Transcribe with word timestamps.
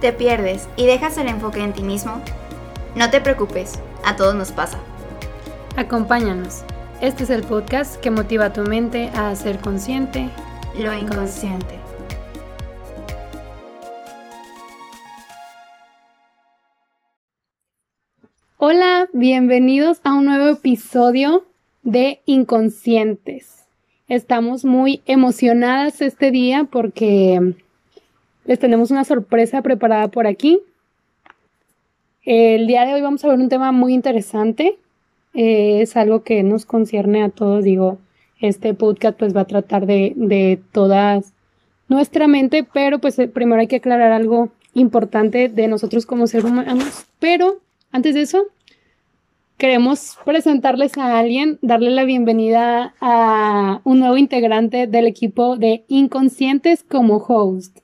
¿Te 0.00 0.12
pierdes 0.12 0.68
y 0.76 0.86
dejas 0.86 1.18
el 1.18 1.28
enfoque 1.28 1.62
en 1.62 1.72
ti 1.72 1.82
mismo? 1.82 2.20
No 2.94 3.10
te 3.10 3.20
preocupes, 3.20 3.78
a 4.04 4.16
todos 4.16 4.34
nos 4.34 4.52
pasa. 4.52 4.78
Acompáñanos. 5.76 6.62
Este 7.00 7.24
es 7.24 7.30
el 7.30 7.42
podcast 7.42 7.96
que 8.00 8.10
motiva 8.10 8.46
a 8.46 8.52
tu 8.52 8.62
mente 8.62 9.10
a 9.14 9.34
ser 9.36 9.58
consciente 9.58 10.28
lo 10.78 10.94
inconsciente. 10.94 11.74
Hola, 18.56 19.08
bienvenidos 19.12 20.00
a 20.04 20.14
un 20.14 20.24
nuevo 20.24 20.48
episodio 20.48 21.44
de 21.82 22.20
Inconscientes. 22.26 23.66
Estamos 24.08 24.64
muy 24.64 25.02
emocionadas 25.06 26.00
este 26.00 26.30
día 26.30 26.66
porque 26.70 27.54
les 28.48 28.58
tenemos 28.58 28.90
una 28.90 29.04
sorpresa 29.04 29.60
preparada 29.60 30.08
por 30.08 30.26
aquí. 30.26 30.60
El 32.24 32.66
día 32.66 32.86
de 32.86 32.94
hoy 32.94 33.02
vamos 33.02 33.22
a 33.22 33.28
ver 33.28 33.38
un 33.38 33.50
tema 33.50 33.72
muy 33.72 33.92
interesante. 33.92 34.78
Eh, 35.34 35.82
es 35.82 35.98
algo 35.98 36.22
que 36.22 36.42
nos 36.42 36.64
concierne 36.64 37.22
a 37.22 37.28
todos. 37.28 37.62
Digo, 37.62 37.98
este 38.40 38.72
podcast 38.72 39.18
pues 39.18 39.36
va 39.36 39.42
a 39.42 39.46
tratar 39.46 39.84
de, 39.84 40.14
de 40.16 40.58
todas 40.72 41.34
nuestra 41.88 42.26
mente, 42.26 42.66
pero 42.72 43.00
pues 43.00 43.18
eh, 43.18 43.28
primero 43.28 43.60
hay 43.60 43.66
que 43.66 43.76
aclarar 43.76 44.12
algo 44.12 44.48
importante 44.72 45.50
de 45.50 45.68
nosotros 45.68 46.06
como 46.06 46.26
seres 46.26 46.46
humanos. 46.46 47.06
Pero 47.18 47.60
antes 47.92 48.14
de 48.14 48.22
eso, 48.22 48.46
queremos 49.58 50.16
presentarles 50.24 50.96
a 50.96 51.18
alguien, 51.18 51.58
darle 51.60 51.90
la 51.90 52.04
bienvenida 52.04 52.94
a 53.02 53.82
un 53.84 53.98
nuevo 53.98 54.16
integrante 54.16 54.86
del 54.86 55.06
equipo 55.06 55.58
de 55.58 55.84
Inconscientes 55.88 56.82
como 56.82 57.18
host. 57.18 57.80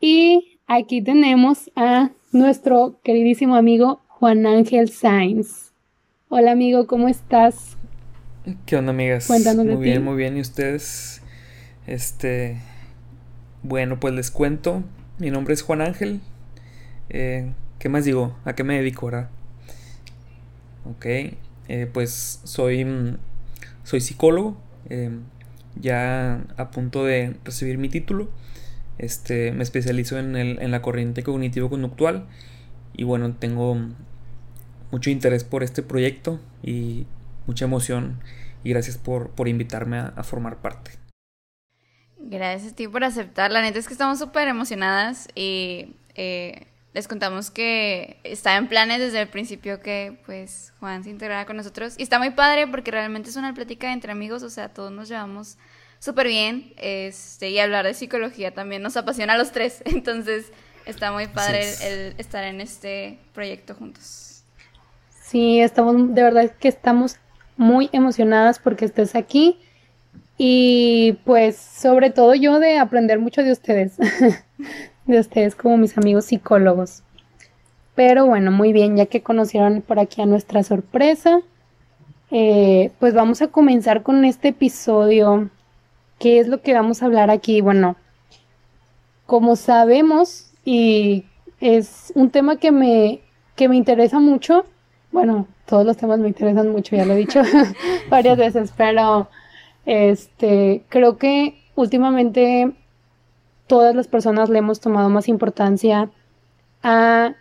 Y 0.00 0.60
aquí 0.66 1.02
tenemos 1.02 1.70
a 1.76 2.10
nuestro 2.32 3.00
queridísimo 3.02 3.56
amigo 3.56 4.02
Juan 4.08 4.46
Ángel 4.46 4.88
Sainz. 4.90 5.72
Hola 6.28 6.52
amigo, 6.52 6.86
¿cómo 6.86 7.08
estás? 7.08 7.76
¿Qué 8.66 8.76
onda 8.76 8.90
amigas? 8.90 9.26
Cuéntanos 9.26 9.66
muy 9.66 9.76
de 9.76 9.76
bien, 9.76 9.98
ti. 9.98 10.02
muy 10.02 10.16
bien. 10.16 10.36
¿Y 10.36 10.40
ustedes? 10.40 11.22
Este... 11.86 12.58
Bueno, 13.62 14.00
pues 14.00 14.14
les 14.14 14.30
cuento. 14.30 14.84
Mi 15.18 15.30
nombre 15.30 15.52
es 15.52 15.62
Juan 15.62 15.82
Ángel. 15.82 16.20
Eh, 17.10 17.52
¿Qué 17.78 17.88
más 17.90 18.04
digo? 18.06 18.36
¿A 18.44 18.54
qué 18.54 18.64
me 18.64 18.76
dedico, 18.78 19.06
verdad? 19.06 19.28
Ok. 20.84 21.04
eh, 21.06 21.36
pues 21.92 22.40
soy... 22.44 22.84
mm, 22.84 23.16
Soy 23.84 24.00
psicólogo. 24.00 24.56
eh, 24.88 25.10
ya 25.80 26.44
a 26.56 26.70
punto 26.70 27.04
de 27.04 27.36
recibir 27.44 27.78
mi 27.78 27.88
título. 27.88 28.28
Este, 29.00 29.50
me 29.52 29.62
especializo 29.62 30.18
en, 30.18 30.70
la 30.70 30.82
corriente 30.82 31.22
cognitivo-conductual 31.22 32.26
y 32.92 33.04
bueno, 33.04 33.34
tengo 33.34 33.78
mucho 34.90 35.08
interés 35.08 35.42
por 35.42 35.62
este 35.62 35.82
proyecto 35.82 36.38
y 36.62 37.06
mucha 37.46 37.64
emoción 37.64 38.20
y 38.62 38.68
gracias 38.68 38.98
por, 38.98 39.32
invitarme 39.48 39.96
a, 39.96 40.12
a 40.16 40.22
formar 40.22 40.58
parte. 40.58 40.90
Gracias 42.18 42.74
a 42.74 42.76
ti 42.76 42.88
por 42.88 43.02
aceptar. 43.02 43.50
La 43.50 43.62
neta 43.62 43.78
es 43.78 43.86
que 43.86 43.94
estamos 43.94 44.18
súper 44.18 44.48
emocionadas 44.48 45.28
y 45.34 45.96
eh, 46.14 46.66
les 46.92 47.08
contamos 47.08 47.50
que 47.50 48.20
está 48.22 48.58
en 48.58 48.68
planes 48.68 48.98
desde 48.98 49.22
el 49.22 49.28
principio 49.28 49.80
que 49.80 50.20
pues 50.26 50.74
Juan 50.78 51.04
se 51.04 51.08
integrara 51.08 51.46
con 51.46 51.56
nosotros. 51.56 51.94
Y 51.96 52.02
está 52.02 52.18
muy 52.18 52.32
padre 52.32 52.66
porque 52.66 52.90
realmente 52.90 53.30
es 53.30 53.36
una 53.36 53.54
plática 53.54 53.94
entre 53.94 54.12
amigos, 54.12 54.42
o 54.42 54.50
sea, 54.50 54.74
todos 54.74 54.92
nos 54.92 55.08
llevamos 55.08 55.56
súper 56.00 56.26
bien. 56.26 56.72
Este, 56.76 57.50
y 57.50 57.60
hablar 57.60 57.86
de 57.86 57.94
psicología 57.94 58.52
también 58.52 58.82
nos 58.82 58.96
apasiona 58.96 59.34
a 59.34 59.38
los 59.38 59.52
tres. 59.52 59.82
Entonces 59.84 60.52
está 60.84 61.12
muy 61.12 61.28
padre 61.28 61.60
Así 61.60 61.68
es. 61.68 61.80
el, 61.82 61.98
el 61.98 62.14
estar 62.18 62.42
en 62.42 62.60
este 62.60 63.20
proyecto 63.32 63.76
juntos. 63.76 64.42
Sí, 65.22 65.60
estamos, 65.60 66.12
de 66.12 66.22
verdad 66.24 66.50
que 66.58 66.66
estamos 66.66 67.16
muy 67.56 67.88
emocionadas 67.92 68.58
porque 68.58 68.86
estés 68.86 69.14
aquí 69.14 69.58
y 70.38 71.18
pues 71.24 71.56
sobre 71.56 72.10
todo 72.10 72.34
yo 72.34 72.58
de 72.58 72.78
aprender 72.78 73.18
mucho 73.18 73.42
de 73.42 73.52
ustedes, 73.52 73.98
de 75.06 75.20
ustedes 75.20 75.54
como 75.54 75.76
mis 75.76 75.96
amigos 75.98 76.24
psicólogos. 76.24 77.02
Pero 77.94 78.26
bueno, 78.26 78.50
muy 78.50 78.72
bien, 78.72 78.96
ya 78.96 79.06
que 79.06 79.22
conocieron 79.22 79.82
por 79.82 79.98
aquí 79.98 80.22
a 80.22 80.26
nuestra 80.26 80.62
sorpresa, 80.62 81.42
eh, 82.30 82.90
pues 82.98 83.12
vamos 83.12 83.42
a 83.42 83.48
comenzar 83.48 84.02
con 84.02 84.24
este 84.24 84.48
episodio. 84.48 85.50
¿Qué 86.20 86.38
es 86.38 86.48
lo 86.48 86.60
que 86.60 86.74
vamos 86.74 87.02
a 87.02 87.06
hablar 87.06 87.30
aquí? 87.30 87.62
Bueno, 87.62 87.96
como 89.24 89.56
sabemos, 89.56 90.52
y 90.66 91.24
es 91.60 92.12
un 92.14 92.28
tema 92.28 92.56
que 92.56 92.72
me, 92.72 93.22
que 93.56 93.70
me 93.70 93.76
interesa 93.76 94.20
mucho, 94.20 94.66
bueno, 95.12 95.48
todos 95.64 95.86
los 95.86 95.96
temas 95.96 96.20
me 96.20 96.28
interesan 96.28 96.68
mucho, 96.68 96.94
ya 96.94 97.06
lo 97.06 97.14
he 97.14 97.16
dicho 97.16 97.40
varias 98.10 98.36
veces, 98.36 98.70
pero 98.76 99.30
este, 99.86 100.84
creo 100.90 101.16
que 101.16 101.58
últimamente 101.74 102.70
todas 103.66 103.94
las 103.94 104.06
personas 104.06 104.50
le 104.50 104.58
hemos 104.58 104.78
tomado 104.78 105.08
más 105.08 105.26
importancia 105.26 106.10
a 106.82 107.32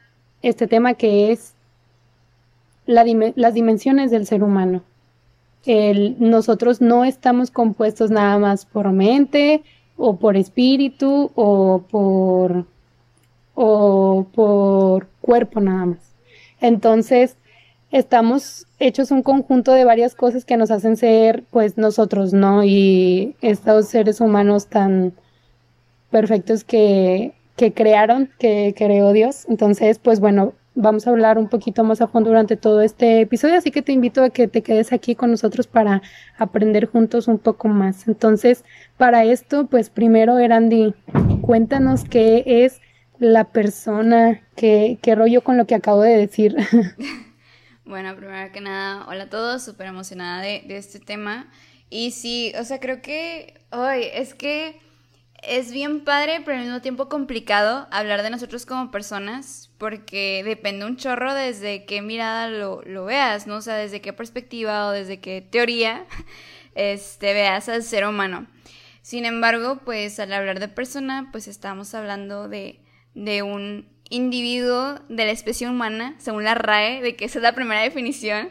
este 0.41 0.67
tema 0.67 0.93
que 0.93 1.33
es 1.33 1.53
la 2.85 3.03
las 3.35 3.53
dimensiones 3.53 4.09
del 4.09 4.25
ser 4.25 4.41
humano. 4.41 4.83
El, 5.65 6.15
nosotros 6.19 6.81
no 6.81 7.05
estamos 7.05 7.51
compuestos 7.51 8.11
nada 8.11 8.37
más 8.39 8.65
por 8.65 8.91
mente 8.91 9.63
o 9.97 10.15
por 10.17 10.37
espíritu 10.37 11.31
o 11.35 11.83
por 11.89 12.65
o 13.53 14.25
por 14.33 15.07
cuerpo 15.19 15.59
nada 15.59 15.85
más. 15.85 16.15
Entonces, 16.61 17.35
estamos 17.91 18.67
hechos 18.79 19.11
un 19.11 19.21
conjunto 19.21 19.73
de 19.73 19.83
varias 19.83 20.15
cosas 20.15 20.45
que 20.45 20.55
nos 20.55 20.71
hacen 20.71 20.95
ser, 20.95 21.43
pues, 21.51 21.77
nosotros, 21.77 22.33
¿no? 22.33 22.63
Y 22.63 23.35
estos 23.41 23.87
seres 23.87 24.21
humanos 24.21 24.67
tan 24.67 25.13
perfectos 26.09 26.63
que, 26.63 27.33
que 27.57 27.73
crearon, 27.73 28.29
que 28.39 28.73
creó 28.77 29.11
Dios. 29.11 29.45
Entonces, 29.49 29.99
pues 29.99 30.21
bueno, 30.21 30.53
vamos 30.79 31.05
a 31.05 31.09
hablar 31.09 31.37
un 31.37 31.49
poquito 31.49 31.83
más 31.83 32.01
a 32.01 32.07
fondo 32.07 32.29
durante 32.29 32.55
todo 32.55 32.81
este 32.81 33.21
episodio, 33.21 33.57
así 33.57 33.69
que 33.69 33.81
te 33.81 33.91
invito 33.91 34.23
a 34.23 34.29
que 34.29 34.47
te 34.47 34.63
quedes 34.63 34.93
aquí 34.93 35.13
con 35.13 35.29
nosotros 35.29 35.67
para 35.67 36.01
aprender 36.37 36.87
juntos 36.87 37.27
un 37.27 37.37
poco 37.37 37.67
más. 37.67 38.07
Entonces, 38.07 38.63
para 38.97 39.25
esto, 39.25 39.67
pues 39.67 39.89
primero, 39.89 40.39
Erandi, 40.39 40.93
cuéntanos 41.41 42.05
qué 42.05 42.43
es 42.45 42.81
la 43.19 43.43
persona, 43.45 44.41
qué, 44.55 44.97
qué 45.01 45.15
rollo 45.15 45.43
con 45.43 45.57
lo 45.57 45.67
que 45.67 45.75
acabo 45.75 46.01
de 46.01 46.17
decir. 46.17 46.55
Bueno, 47.85 48.15
primero 48.15 48.51
que 48.51 48.61
nada, 48.61 49.07
hola 49.07 49.23
a 49.23 49.29
todos, 49.31 49.63
súper 49.63 49.87
emocionada 49.87 50.43
de, 50.43 50.61
de 50.67 50.77
este 50.77 50.99
tema. 50.99 51.49
Y 51.89 52.11
sí, 52.11 52.53
o 52.59 52.63
sea, 52.63 52.79
creo 52.79 53.01
que 53.01 53.61
hoy 53.71 54.03
es 54.13 54.35
que 54.35 54.79
es 55.43 55.71
bien 55.71 56.03
padre, 56.03 56.41
pero 56.43 56.57
al 56.57 56.63
mismo 56.63 56.81
tiempo 56.81 57.09
complicado 57.09 57.87
hablar 57.91 58.23
de 58.23 58.29
nosotros 58.29 58.65
como 58.65 58.91
personas, 58.91 59.71
porque 59.77 60.43
depende 60.43 60.85
un 60.85 60.97
chorro 60.97 61.33
desde 61.33 61.85
qué 61.85 62.01
mirada 62.01 62.49
lo, 62.49 62.81
lo 62.83 63.05
veas, 63.05 63.47
¿no? 63.47 63.57
O 63.57 63.61
sea, 63.61 63.75
desde 63.75 64.01
qué 64.01 64.13
perspectiva 64.13 64.87
o 64.87 64.91
desde 64.91 65.19
qué 65.19 65.41
teoría 65.41 66.05
este, 66.75 67.33
veas 67.33 67.69
al 67.69 67.83
ser 67.83 68.05
humano. 68.05 68.47
Sin 69.01 69.25
embargo, 69.25 69.79
pues 69.85 70.19
al 70.19 70.33
hablar 70.33 70.59
de 70.59 70.67
persona, 70.67 71.29
pues 71.31 71.47
estamos 71.47 71.93
hablando 71.95 72.47
de, 72.47 72.79
de 73.15 73.41
un 73.41 73.87
individuo 74.09 74.99
de 75.07 75.25
la 75.25 75.31
especie 75.31 75.69
humana, 75.69 76.15
según 76.17 76.43
la 76.43 76.55
RAE, 76.55 77.01
de 77.01 77.15
que 77.15 77.25
esa 77.25 77.39
es 77.39 77.43
la 77.43 77.55
primera 77.55 77.81
definición. 77.81 78.49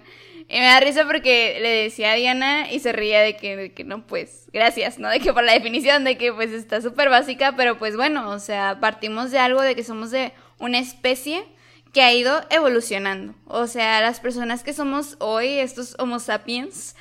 Y 0.48 0.58
me 0.58 0.64
da 0.64 0.80
risa 0.80 1.04
porque 1.04 1.58
le 1.60 1.68
decía 1.68 2.12
a 2.12 2.14
Diana 2.14 2.72
y 2.72 2.80
se 2.80 2.92
reía 2.92 3.20
de 3.20 3.36
que, 3.36 3.54
de 3.54 3.72
que 3.72 3.84
no, 3.84 4.06
pues, 4.06 4.46
gracias, 4.50 4.98
¿no? 4.98 5.10
De 5.10 5.20
que 5.20 5.34
por 5.34 5.44
la 5.44 5.52
definición, 5.52 6.04
de 6.04 6.16
que 6.16 6.32
pues 6.32 6.50
está 6.52 6.80
súper 6.80 7.10
básica, 7.10 7.54
pero 7.54 7.78
pues 7.78 7.96
bueno, 7.96 8.30
o 8.30 8.38
sea, 8.38 8.78
partimos 8.80 9.30
de 9.30 9.38
algo 9.38 9.60
de 9.60 9.74
que 9.74 9.84
somos 9.84 10.10
de 10.10 10.32
una 10.58 10.78
especie 10.78 11.44
que 11.92 12.00
ha 12.00 12.14
ido 12.14 12.40
evolucionando. 12.50 13.34
O 13.44 13.66
sea, 13.66 14.00
las 14.00 14.20
personas 14.20 14.62
que 14.62 14.72
somos 14.72 15.16
hoy, 15.20 15.48
estos 15.48 15.96
Homo 15.98 16.18
sapiens, 16.18 16.96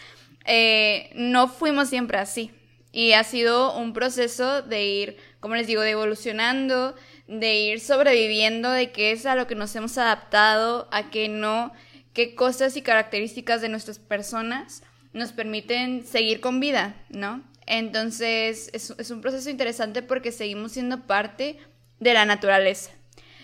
eh, 0.46 1.10
no 1.16 1.48
fuimos 1.48 1.90
siempre 1.90 2.18
así. 2.18 2.52
Y 2.92 3.14
ha 3.14 3.24
sido 3.24 3.78
un 3.78 3.94
proceso 3.94 4.62
de 4.62 4.86
ir, 4.86 5.18
como 5.40 5.56
les 5.56 5.68
digo, 5.68 5.82
de 5.82 5.92
evolucionando, 5.92 6.96
de 7.28 7.56
ir 7.56 7.80
sobreviviendo, 7.80 8.72
de 8.72 8.92
qué 8.92 9.12
es 9.12 9.26
a 9.26 9.36
lo 9.36 9.48
que 9.48 9.56
nos 9.56 9.76
hemos 9.76 9.98
adaptado, 9.98 10.88
a 10.92 11.10
qué 11.10 11.28
no, 11.28 11.74
qué 12.18 12.34
cosas 12.34 12.76
y 12.76 12.82
características 12.82 13.62
de 13.62 13.70
nuestras 13.70 14.00
personas 14.00 14.82
nos 15.14 15.34
permiten 15.34 16.04
seguir 16.04 16.40
con 16.40 16.60
vida, 16.60 16.96
¿no? 17.10 17.44
Entonces 17.68 18.72
es, 18.74 19.12
un 19.12 19.22
proceso 19.22 19.52
interesante 19.52 20.02
porque 20.02 20.32
seguimos 20.32 20.72
siendo 20.72 21.06
parte 21.06 21.60
de 22.00 22.14
la 22.16 22.26
naturaleza. 22.26 22.90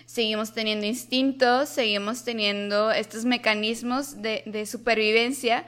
Seguimos 0.06 0.54
teniendo 0.54 0.86
instintos, 0.86 1.68
seguimos 1.68 2.24
teniendo 2.24 2.90
estos 2.90 3.24
mecanismos 3.24 4.22
de, 4.22 4.42
de 4.44 4.66
supervivencia 4.66 5.64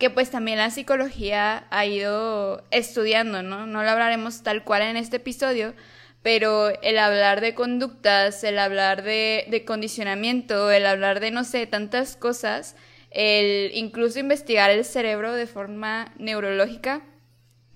que 0.00 0.10
pues 0.10 0.32
también 0.32 0.58
la 0.58 0.72
psicología 0.72 1.68
ha 1.70 1.86
ido 1.86 2.66
estudiando, 2.72 3.44
¿no? 3.44 3.68
No 3.68 3.84
lo 3.84 3.90
hablaremos 3.90 4.42
tal 4.42 4.64
cual 4.64 4.82
en 4.82 4.96
este 4.96 5.18
episodio, 5.18 5.72
pero 6.22 6.68
el 6.82 6.98
hablar 6.98 7.40
de 7.40 7.54
conductas, 7.54 8.44
el 8.44 8.58
hablar 8.58 9.02
de, 9.02 9.64
condicionamiento, 9.66 10.70
el 10.70 10.86
hablar 10.86 11.20
de, 11.20 11.30
no 11.30 11.44
sé, 11.44 11.66
tantas 11.66 12.16
cosas, 12.16 12.76
el 13.10 13.72
incluso 13.74 14.18
investigar 14.18 14.70
el 14.70 14.84
cerebro 14.84 15.34
de 15.34 15.46
forma 15.46 16.12
neurológica, 16.18 17.02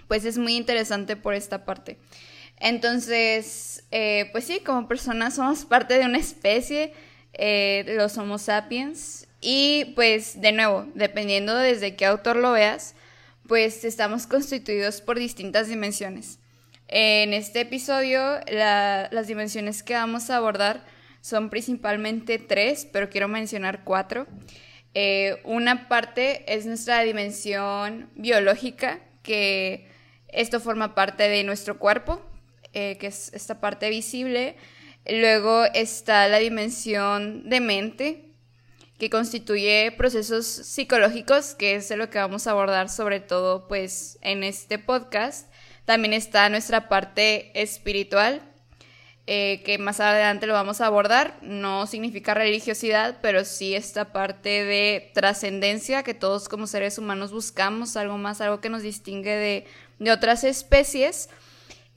pues 0.09 0.25
es 0.25 0.37
muy 0.37 0.57
interesante 0.57 1.17
por 1.17 1.35
esta 1.35 1.65
parte. 1.65 1.99
Entonces, 2.59 3.85
eh, 3.91 4.29
pues 4.33 4.45
sí, 4.45 4.61
como 4.61 4.89
personas 4.89 5.35
somos 5.35 5.65
parte 5.65 5.99
de 5.99 6.05
una 6.05 6.19
especie, 6.19 6.93
eh, 7.33 7.85
los 7.97 8.17
Homo 8.19 8.39
sapiens, 8.39 9.27
y 9.41 9.93
pues 9.97 10.41
de 10.41 10.53
nuevo, 10.53 10.87
dependiendo 10.95 11.57
desde 11.57 11.97
qué 11.97 12.07
autor 12.07 12.37
lo 12.37 12.53
veas, 12.53 12.95
pues 13.49 13.85
estamos 13.85 14.27
constituidos 14.27 15.01
por 15.01 15.19
distintas 15.19 15.69
dimensiones. 15.69 16.39
En 16.89 17.33
este 17.33 17.61
episodio, 17.61 18.41
las 18.47 19.27
dimensiones 19.27 19.83
que 19.83 19.95
vamos 19.95 20.31
a 20.31 20.37
abordar 20.37 20.85
son 21.21 21.49
principalmente 21.49 22.39
tres, 22.39 22.87
pero 22.93 23.09
quiero 23.09 23.29
mencionar 23.29 23.85
cuatro. 23.85 24.27
Eh, 24.93 25.41
una 25.45 25.89
parte 25.89 26.45
es 26.53 26.67
nuestra 26.67 27.01
dimensión 27.01 28.11
biológica, 28.15 29.01
que 29.23 29.89
esto 30.29 30.61
forma 30.61 30.95
parte 30.95 31.29
de 31.29 31.43
nuestro 31.43 31.79
cuerpo, 31.79 32.21
eh, 32.75 32.99
que 32.99 33.07
es 33.07 33.33
esta 33.33 33.61
parte 33.61 33.89
visible. 33.89 34.57
Luego 35.07 35.65
está 35.65 36.29
la 36.29 36.39
dimensión 36.39 37.49
de 37.49 37.61
mente, 37.61 38.25
que 38.99 39.11
constituye 39.11 39.93
procesos 39.97 40.47
psicológicos, 40.47 41.55
que 41.55 41.75
es 41.77 41.91
lo 41.91 42.11
que 42.11 42.19
vamos 42.19 42.47
a 42.47 42.53
abordar 42.53 42.89
sobre 42.89 43.21
todo 43.21 43.67
pues 43.67 44.19
en 44.21 44.45
este 44.45 44.79
podcast. 44.79 45.51
También 45.85 46.15
está 46.15 46.49
nuestra 46.49 46.89
parte 46.89 47.51
espiritual, 47.61 48.43
eh, 49.27 49.63
que 49.65 49.79
más 49.79 50.01
adelante 50.01 50.47
lo 50.47 50.55
vamos 50.55 50.81
a 50.81 50.87
abordar. 50.87 51.39
No 51.43 51.87
significa 51.87 52.35
religiosidad, 52.35 53.19
pero 53.23 53.45
sí 53.45 53.75
esta 53.75 54.13
parte 54.13 54.65
de 54.65 55.11
trascendencia 55.15 56.03
que 56.03 56.15
todos 56.15 56.49
como 56.49 56.67
seres 56.67 56.99
humanos 56.99 57.33
buscamos, 57.33 57.97
algo 57.97 58.19
más, 58.19 58.41
algo 58.41 58.61
que 58.61 58.71
nos 58.71 58.83
distingue 58.83 59.35
de, 59.35 59.67
de 59.99 60.11
otras 60.11 60.45
especies. 60.45 61.29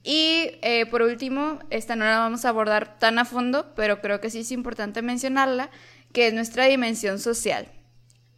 Y 0.03 0.51
eh, 0.61 0.85
por 0.85 1.01
último, 1.01 1.59
esta 1.69 1.95
no 1.95 2.05
la 2.05 2.19
vamos 2.19 2.45
a 2.45 2.49
abordar 2.49 2.97
tan 2.99 3.19
a 3.19 3.25
fondo, 3.25 3.73
pero 3.75 3.99
creo 3.99 4.21
que 4.21 4.29
sí 4.29 4.39
es 4.39 4.51
importante 4.51 5.01
mencionarla, 5.01 5.69
que 6.13 6.27
es 6.27 6.33
nuestra 6.33 6.65
dimensión 6.65 7.19
social. 7.19 7.67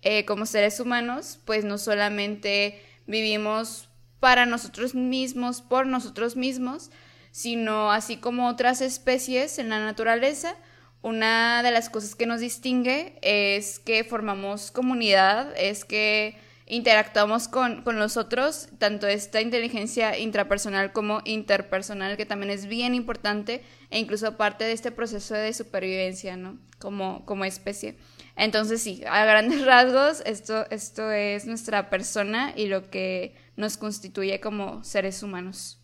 Eh, 0.02 0.26
como 0.26 0.46
seres 0.46 0.80
humanos, 0.80 1.40
pues 1.46 1.66
no 1.66 1.78
solamente 1.78 2.82
vivimos 3.06 3.89
para 4.20 4.46
nosotros 4.46 4.96
mismos, 4.96 5.62
por 5.62 5.86
nosotros 5.86 6.36
mismos, 6.36 6.92
sino 7.32 7.92
así 7.92 8.18
como 8.18 8.48
otras 8.48 8.82
especies 8.82 9.60
en 9.60 9.70
la 9.70 9.80
naturaleza, 9.80 10.56
una 11.02 11.64
de 11.64 11.72
las 11.72 11.90
cosas 11.90 12.16
que 12.16 12.26
nos 12.26 12.42
distingue 12.42 13.18
es 13.22 13.80
que 13.80 14.04
formamos 14.04 14.72
comunidad, 14.72 15.54
es 15.58 15.86
que 15.86 16.38
interactuamos 16.70 17.48
con, 17.48 17.82
con 17.84 17.98
los 17.98 18.18
otros, 18.18 18.68
tanto 18.78 19.08
esta 19.08 19.42
inteligencia 19.42 20.18
intrapersonal 20.18 20.92
como 20.92 21.22
interpersonal, 21.26 22.18
que 22.18 22.26
también 22.26 22.52
es 22.52 22.68
bien 22.68 22.96
importante 22.96 23.64
e 23.90 24.00
incluso 24.00 24.38
parte 24.38 24.66
de 24.66 24.74
este 24.74 24.92
proceso 24.92 25.34
de 25.34 25.54
supervivencia, 25.54 26.38
¿no? 26.38 26.60
Como, 26.78 27.26
como 27.26 27.46
especie. 27.46 27.98
Entonces 28.36 28.82
sí, 28.82 29.02
a 29.10 29.26
grandes 29.26 29.62
rasgos, 29.66 30.22
esto, 30.26 30.66
esto 30.70 31.12
es 31.12 31.46
nuestra 31.46 31.90
persona 31.90 32.54
y 32.56 32.68
lo 32.68 32.90
que 32.90 33.36
nos 33.60 33.76
constituye 33.76 34.40
como 34.40 34.86
seres 34.86 35.22
humanos. 35.22 35.82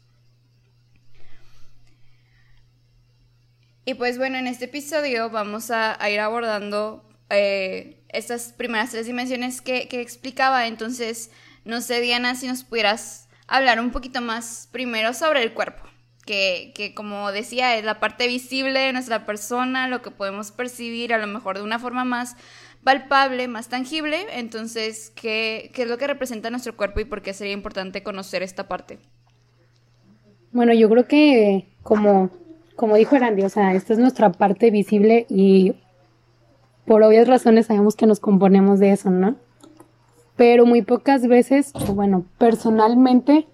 Y 3.83 3.95
pues 3.95 4.17
bueno, 4.17 4.37
en 4.37 4.47
este 4.47 4.65
episodio 4.65 5.29
vamos 5.29 5.69
a, 5.71 5.97
ir 6.09 6.21
abordando 6.21 7.07
eh, 7.29 8.01
estas 8.07 8.53
primeras 8.53 8.91
tres 8.91 9.07
dimensiones 9.07 9.59
que, 9.59 9.89
explicaba. 9.91 10.67
Entonces, 10.67 11.31
no 11.65 11.81
sé, 11.81 11.99
Diana, 11.99 12.35
si 12.35 12.47
nos 12.47 12.63
pudieras 12.63 13.27
hablar 13.45 13.81
un 13.81 13.91
poquito 13.91 14.21
más 14.21 14.69
primero 14.71 15.13
sobre 15.13 15.43
el 15.43 15.53
cuerpo, 15.53 15.83
que, 16.25 16.71
que, 16.73 16.95
como 16.95 17.33
decía, 17.33 17.75
es 17.75 17.83
la 17.83 17.99
parte 17.99 18.27
visible 18.27 18.79
de 18.79 18.93
nuestra 18.93 19.25
persona, 19.25 19.89
lo 19.89 20.01
que 20.01 20.11
podemos 20.11 20.51
percibir 20.51 21.13
a 21.13 21.17
lo 21.17 21.27
mejor 21.27 21.57
de 21.57 21.63
una 21.63 21.77
forma 21.77 22.05
más 22.05 22.37
palpable, 22.85 23.49
más 23.49 23.67
tangible. 23.67 24.19
Entonces, 24.31 25.11
¿qué, 25.15 25.71
es 25.75 25.89
lo 25.89 25.97
que 25.97 26.07
representa 26.07 26.51
nuestro 26.51 26.77
cuerpo 26.77 27.01
y 27.01 27.05
por 27.05 27.21
qué 27.21 27.33
sería 27.33 27.51
importante 27.51 28.03
conocer 28.03 28.43
esta 28.43 28.69
parte? 28.69 28.99
Bueno, 30.53 30.71
yo 30.73 30.87
creo 30.87 31.07
que 31.07 31.67
como, 31.81 32.29
como 32.75 32.95
dijo 32.95 33.15
Erandi, 33.15 33.41
o 33.41 33.49
sea, 33.49 33.73
esta 33.73 33.91
es 33.91 33.99
nuestra 33.99 34.31
parte 34.31 34.69
visible 34.69 35.25
y 35.27 35.73
por 36.85 37.01
obvias 37.03 37.27
razones 37.27 37.65
sabemos 37.65 37.95
que 37.95 38.05
nos 38.05 38.19
componemos 38.19 38.79
de 38.79 38.91
eso, 38.91 39.09
¿no? 39.09 39.35
Pero 40.35 40.65
muy 40.65 40.83
pocas 40.83 41.27
veces, 41.27 41.73
bueno, 41.93 42.25
personalmente, 42.37 43.47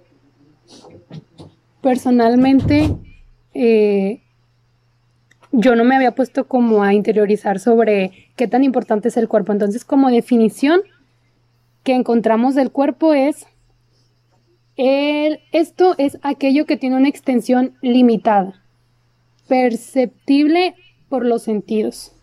personalmente, 1.82 2.98
eh, 3.54 4.24
yo 5.52 5.76
no 5.76 5.84
me 5.84 5.96
había 5.96 6.16
puesto 6.16 6.48
como 6.48 6.84
a 6.84 6.94
interiorizar 6.94 7.60
sobre 7.60 8.30
qué 8.36 8.48
tan 8.48 8.64
importante 8.64 9.10
es 9.10 9.18
el 9.18 9.28
cuerpo. 9.28 9.52
Entonces, 9.52 9.84
como 9.84 10.10
definición 10.10 10.82
que 11.84 11.94
encontramos 11.94 12.56
del 12.56 12.72
cuerpo 12.72 13.14
es, 13.14 13.48
el, 14.78 15.40
esto 15.52 15.96
es 15.98 16.18
aquello 16.22 16.66
que 16.66 16.78
tiene 16.78 16.96
una 16.96 17.10
extensión 17.10 17.76
limitada, 17.82 18.62
perceptible 19.48 20.76
por 21.10 21.26
los 21.26 21.44
sentidos. 21.44 22.14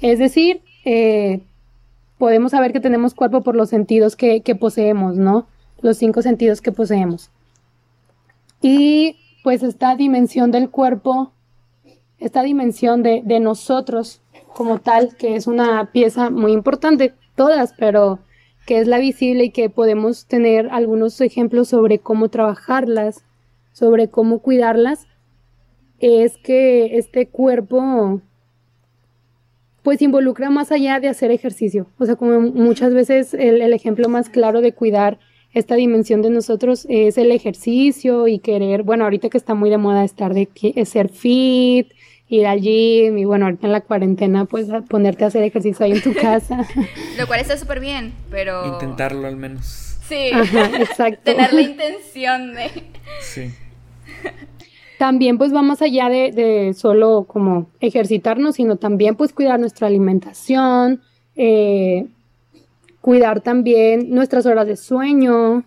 Es 0.00 0.18
decir, 0.18 0.62
eh, 0.84 1.40
podemos 2.18 2.50
saber 2.50 2.72
que 2.72 2.80
tenemos 2.80 3.14
cuerpo 3.14 3.42
por 3.42 3.54
los 3.54 3.68
sentidos 3.68 4.16
que, 4.16 4.40
que 4.40 4.56
poseemos, 4.56 5.16
¿no? 5.16 5.46
Los 5.82 5.98
cinco 5.98 6.22
sentidos 6.22 6.60
que 6.60 6.72
poseemos. 6.72 7.30
Y 8.60 9.16
pues 9.42 9.62
esta 9.62 9.94
dimensión 9.94 10.50
del 10.50 10.68
cuerpo 10.68 11.32
esta 12.20 12.42
dimensión 12.42 13.02
de, 13.02 13.40
nosotros 13.40 14.20
como 14.54 14.78
tal, 14.78 15.16
que 15.16 15.36
es 15.36 15.46
una 15.46 15.90
pieza 15.90 16.30
muy 16.30 16.52
importante, 16.52 17.14
todas, 17.34 17.72
pero 17.78 18.20
que 18.66 18.78
es 18.78 18.86
la 18.86 18.98
visible 18.98 19.44
y 19.44 19.50
que 19.50 19.70
podemos 19.70 20.26
tener 20.26 20.68
algunos 20.70 21.20
ejemplos 21.20 21.68
sobre 21.68 21.98
cómo 21.98 22.28
trabajarlas, 22.28 23.24
sobre 23.72 24.08
cómo 24.08 24.40
cuidarlas, 24.40 25.06
es 25.98 26.36
que 26.36 26.98
este 26.98 27.26
cuerpo 27.26 28.20
pues 29.82 30.02
involucra 30.02 30.50
más 30.50 30.72
allá 30.72 31.00
de 31.00 31.08
hacer 31.08 31.30
ejercicio. 31.30 31.86
O 31.98 32.04
sea, 32.04 32.16
como 32.16 32.40
muchas 32.40 32.92
veces 32.92 33.32
el, 33.32 33.62
el, 33.62 33.72
ejemplo 33.72 34.10
más 34.10 34.28
claro 34.28 34.60
de 34.60 34.74
cuidar 34.74 35.18
esta 35.54 35.74
dimensión 35.74 36.20
de 36.20 36.28
nosotros 36.28 36.86
es 36.90 37.16
el 37.16 37.32
ejercicio 37.32 38.28
y 38.28 38.40
querer, 38.40 38.82
bueno, 38.82 39.04
ahorita 39.04 39.30
que 39.30 39.38
está 39.38 39.54
muy 39.54 39.70
de 39.70 39.78
moda 39.78 40.04
estar 40.04 40.34
de 40.34 40.48
ser 40.84 41.08
fit 41.08 41.92
ir 42.30 42.46
al 42.46 42.60
gym 42.60 43.18
y 43.18 43.24
bueno, 43.24 43.46
ahorita 43.46 43.66
en 43.66 43.72
la 43.72 43.80
cuarentena 43.80 44.44
pues 44.44 44.68
ponerte 44.88 45.24
a 45.24 45.26
hacer 45.26 45.42
ejercicio 45.42 45.84
ahí 45.84 45.92
en 45.92 46.02
tu 46.02 46.14
casa. 46.20 46.66
Lo 47.18 47.26
cual 47.26 47.40
está 47.40 47.56
súper 47.58 47.80
bien, 47.80 48.14
pero... 48.30 48.66
Intentarlo 48.74 49.26
al 49.26 49.36
menos. 49.36 49.98
Sí, 50.08 50.30
exacto. 50.78 51.22
Tener 51.24 51.52
la 51.52 51.60
intención 51.60 52.54
de... 52.54 52.70
Sí. 53.20 53.50
También 54.98 55.38
pues 55.38 55.52
vamos 55.52 55.82
allá 55.82 56.08
de, 56.08 56.30
de, 56.30 56.74
solo 56.74 57.24
como 57.26 57.68
ejercitarnos, 57.80 58.56
sino 58.56 58.76
también 58.76 59.16
pues 59.16 59.32
cuidar 59.32 59.58
nuestra 59.58 59.88
alimentación, 59.88 61.02
eh, 61.36 62.06
cuidar 63.00 63.40
también 63.40 64.10
nuestras 64.10 64.46
horas 64.46 64.66
de 64.66 64.76
sueño, 64.76 65.64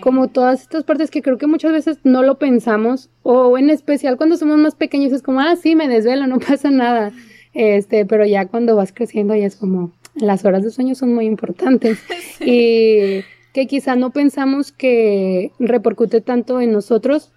como 0.00 0.28
todas 0.28 0.62
estas 0.62 0.84
partes 0.84 1.10
que 1.10 1.22
creo 1.22 1.38
que 1.38 1.46
muchas 1.46 1.72
veces 1.72 1.98
no 2.04 2.22
lo 2.22 2.38
pensamos, 2.38 3.10
o 3.22 3.58
en 3.58 3.70
especial 3.70 4.16
cuando 4.16 4.36
somos 4.36 4.58
más 4.58 4.74
pequeños 4.74 5.12
es 5.12 5.22
como, 5.22 5.40
ah, 5.40 5.56
sí, 5.56 5.74
me 5.74 5.88
desvelo, 5.88 6.26
no 6.26 6.38
pasa 6.48 6.70
nada. 6.70 7.12
Este, 7.54 8.06
pero 8.06 8.24
ya 8.24 8.46
cuando 8.46 8.76
vas 8.76 8.92
creciendo 8.92 9.34
ya 9.34 9.46
es 9.46 9.56
como, 9.56 9.92
las 10.14 10.44
horas 10.44 10.62
de 10.62 10.70
sueño 10.70 10.94
son 10.94 11.14
muy 11.14 11.26
importantes. 11.26 11.98
Y 12.40 13.24
que 13.52 13.66
quizá 13.66 13.96
no 13.96 14.10
pensamos 14.10 14.72
que 14.72 15.50
repercute 15.58 16.20
tanto 16.20 16.60
en 16.60 16.72
nosotros, 16.72 17.32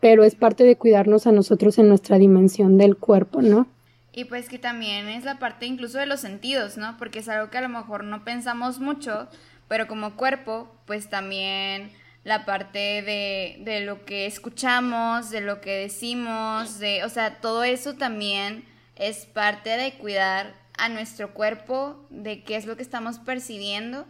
pero 0.00 0.22
es 0.22 0.34
parte 0.34 0.64
de 0.64 0.76
cuidarnos 0.76 1.26
a 1.26 1.32
nosotros 1.32 1.78
en 1.78 1.88
nuestra 1.88 2.18
dimensión 2.18 2.78
del 2.78 2.96
cuerpo, 2.96 3.42
¿no? 3.42 3.66
Y 4.12 4.24
pues 4.24 4.48
que 4.48 4.58
también 4.58 5.08
es 5.08 5.24
la 5.24 5.38
parte 5.38 5.66
incluso 5.66 5.98
de 5.98 6.06
los 6.06 6.20
sentidos, 6.20 6.76
¿no? 6.78 6.96
Porque 6.98 7.18
es 7.18 7.28
algo 7.28 7.50
que 7.50 7.58
a 7.58 7.62
lo 7.62 7.68
mejor 7.68 8.04
no 8.04 8.24
pensamos 8.24 8.78
mucho, 8.78 9.28
pero 9.68 9.86
como 9.86 10.16
cuerpo, 10.16 10.74
pues 10.86 11.08
también 11.10 11.92
la 12.24 12.44
parte 12.44 13.02
de, 13.02 13.56
de, 13.60 13.80
lo 13.80 14.04
que 14.04 14.26
escuchamos, 14.26 15.30
de 15.30 15.40
lo 15.40 15.60
que 15.60 15.72
decimos, 15.72 16.78
de, 16.78 17.04
o 17.04 17.08
sea, 17.08 17.40
todo 17.40 17.62
eso 17.62 17.94
también 17.94 18.64
es 18.96 19.26
parte 19.26 19.70
de 19.70 19.94
cuidar 19.94 20.54
a 20.76 20.88
nuestro 20.88 21.34
cuerpo, 21.34 22.06
de 22.10 22.42
qué 22.42 22.56
es 22.56 22.66
lo 22.66 22.76
que 22.76 22.82
estamos 22.82 23.18
percibiendo 23.18 24.06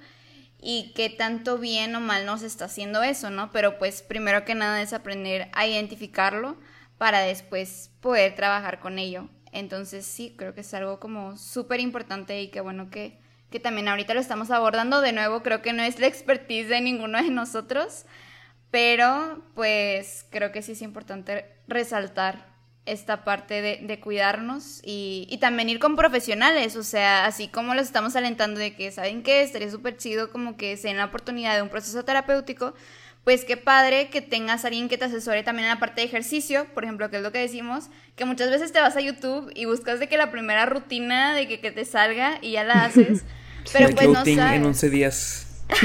y 0.60 0.92
qué 0.94 1.10
tanto 1.10 1.58
bien 1.58 1.94
o 1.94 2.00
mal 2.00 2.26
nos 2.26 2.42
está 2.42 2.64
haciendo 2.64 3.02
eso, 3.02 3.30
¿no? 3.30 3.52
Pero 3.52 3.78
pues 3.78 4.02
primero 4.02 4.44
que 4.44 4.54
nada 4.54 4.80
es 4.82 4.92
aprender 4.92 5.48
a 5.52 5.66
identificarlo 5.66 6.56
para 6.98 7.20
después 7.20 7.90
poder 8.00 8.34
trabajar 8.34 8.80
con 8.80 8.98
ello. 8.98 9.28
Entonces 9.52 10.06
sí, 10.06 10.34
creo 10.36 10.54
que 10.54 10.62
es 10.62 10.74
algo 10.74 10.98
como 10.98 11.36
súper 11.36 11.80
importante 11.80 12.40
y 12.40 12.48
qué 12.48 12.60
bueno 12.60 12.90
que, 12.90 13.18
que 13.50 13.60
también 13.60 13.88
ahorita 13.88 14.14
lo 14.14 14.20
estamos 14.20 14.50
abordando 14.50 15.00
de 15.00 15.12
nuevo. 15.12 15.42
Creo 15.42 15.62
que 15.62 15.72
no 15.72 15.82
es 15.82 15.98
la 15.98 16.06
expertise 16.06 16.68
de 16.68 16.80
ninguno 16.80 17.22
de 17.22 17.30
nosotros, 17.30 18.06
pero 18.70 19.42
pues 19.54 20.26
creo 20.30 20.52
que 20.52 20.62
sí 20.62 20.72
es 20.72 20.82
importante 20.82 21.46
resaltar 21.68 22.56
esta 22.86 23.24
parte 23.24 23.60
de, 23.62 24.00
cuidarnos 24.00 24.80
y, 24.84 25.26
y, 25.28 25.38
también 25.38 25.68
ir 25.68 25.80
con 25.80 25.96
profesionales, 25.96 26.76
o 26.76 26.84
sea, 26.84 27.26
así 27.26 27.48
como 27.48 27.74
los 27.74 27.86
estamos 27.86 28.14
alentando 28.14 28.60
de 28.60 28.76
que, 28.76 28.92
¿saben 28.92 29.24
qué? 29.24 29.42
Estaría 29.42 29.70
súper 29.70 29.96
chido 29.96 30.30
como 30.30 30.56
que 30.56 30.76
se 30.76 30.88
den 30.88 30.98
la 30.98 31.06
oportunidad 31.06 31.56
de 31.56 31.62
un 31.62 31.68
proceso 31.68 32.04
terapéutico, 32.04 32.74
pues 33.26 33.44
qué 33.44 33.56
padre 33.56 34.08
que 34.08 34.22
tengas 34.22 34.62
a 34.62 34.68
alguien 34.68 34.88
que 34.88 34.98
te 34.98 35.06
asesore 35.06 35.42
también 35.42 35.64
en 35.66 35.74
la 35.74 35.80
parte 35.80 36.00
de 36.00 36.06
ejercicio, 36.06 36.64
por 36.74 36.84
ejemplo, 36.84 37.10
que 37.10 37.16
es 37.16 37.24
lo 37.24 37.32
que 37.32 37.40
decimos, 37.40 37.88
que 38.14 38.24
muchas 38.24 38.50
veces 38.50 38.70
te 38.70 38.80
vas 38.80 38.96
a 38.96 39.00
YouTube 39.00 39.50
y 39.52 39.64
buscas 39.64 39.98
de 39.98 40.06
que 40.06 40.16
la 40.16 40.30
primera 40.30 40.64
rutina 40.64 41.34
de 41.34 41.48
que, 41.48 41.58
que 41.58 41.72
te 41.72 41.84
salga 41.84 42.38
y 42.40 42.52
ya 42.52 42.62
la 42.62 42.74
haces, 42.84 43.24
pero 43.72 43.90
pues 43.96 44.06
no 44.10 44.24
sabes. 44.24 44.38
en 44.38 44.64
11 44.64 44.90
días. 44.90 45.64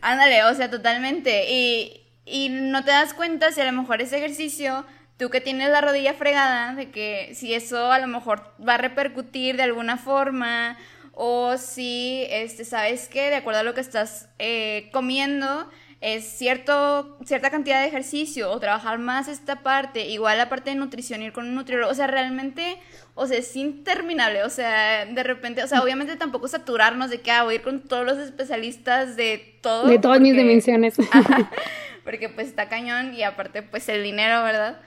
Ándale, 0.00 0.44
o 0.44 0.54
sea, 0.54 0.70
totalmente. 0.70 1.52
Y, 1.52 2.00
y 2.24 2.48
no 2.48 2.82
te 2.82 2.92
das 2.92 3.12
cuenta 3.12 3.52
si 3.52 3.60
a 3.60 3.70
lo 3.70 3.78
mejor 3.78 4.00
ese 4.00 4.16
ejercicio, 4.16 4.86
tú 5.18 5.28
que 5.28 5.42
tienes 5.42 5.68
la 5.68 5.82
rodilla 5.82 6.14
fregada, 6.14 6.74
de 6.74 6.90
que 6.90 7.32
si 7.34 7.52
eso 7.52 7.92
a 7.92 7.98
lo 7.98 8.06
mejor 8.06 8.54
va 8.66 8.76
a 8.76 8.78
repercutir 8.78 9.58
de 9.58 9.64
alguna 9.64 9.98
forma 9.98 10.78
o 11.14 11.56
si 11.56 12.26
este, 12.30 12.64
sabes 12.64 13.08
que 13.08 13.30
de 13.30 13.36
acuerdo 13.36 13.60
a 13.60 13.62
lo 13.64 13.74
que 13.74 13.80
estás 13.80 14.28
eh, 14.38 14.90
comiendo 14.92 15.68
es 16.04 16.24
cierto, 16.24 17.16
cierta 17.24 17.50
cantidad 17.50 17.80
de 17.80 17.88
ejercicio 17.88 18.50
o 18.50 18.60
trabajar 18.60 18.98
más 18.98 19.26
esta 19.26 19.62
parte, 19.62 20.06
igual 20.06 20.36
la 20.36 20.50
parte 20.50 20.68
de 20.68 20.76
nutrición, 20.76 21.22
ir 21.22 21.32
con 21.32 21.48
un 21.48 21.54
nutriólogo, 21.54 21.90
o 21.90 21.94
sea, 21.94 22.06
realmente, 22.06 22.76
o 23.14 23.26
sea, 23.26 23.38
es 23.38 23.56
interminable, 23.56 24.44
o 24.44 24.50
sea, 24.50 25.06
de 25.06 25.22
repente, 25.22 25.62
o 25.62 25.66
sea, 25.66 25.82
obviamente 25.82 26.16
tampoco 26.16 26.46
saturarnos 26.46 27.08
de 27.08 27.22
que 27.22 27.30
ah, 27.30 27.44
voy 27.44 27.54
a 27.54 27.56
ir 27.56 27.62
con 27.62 27.80
todos 27.80 28.04
los 28.04 28.18
especialistas 28.18 29.16
de 29.16 29.56
todo. 29.62 29.86
De 29.86 29.98
todas 29.98 30.20
mis 30.20 30.36
dimensiones. 30.36 30.94
porque 32.04 32.28
pues 32.28 32.48
está 32.48 32.68
cañón 32.68 33.14
y 33.14 33.22
aparte 33.22 33.62
pues 33.62 33.88
el 33.88 34.02
dinero, 34.02 34.44
¿verdad? 34.44 34.80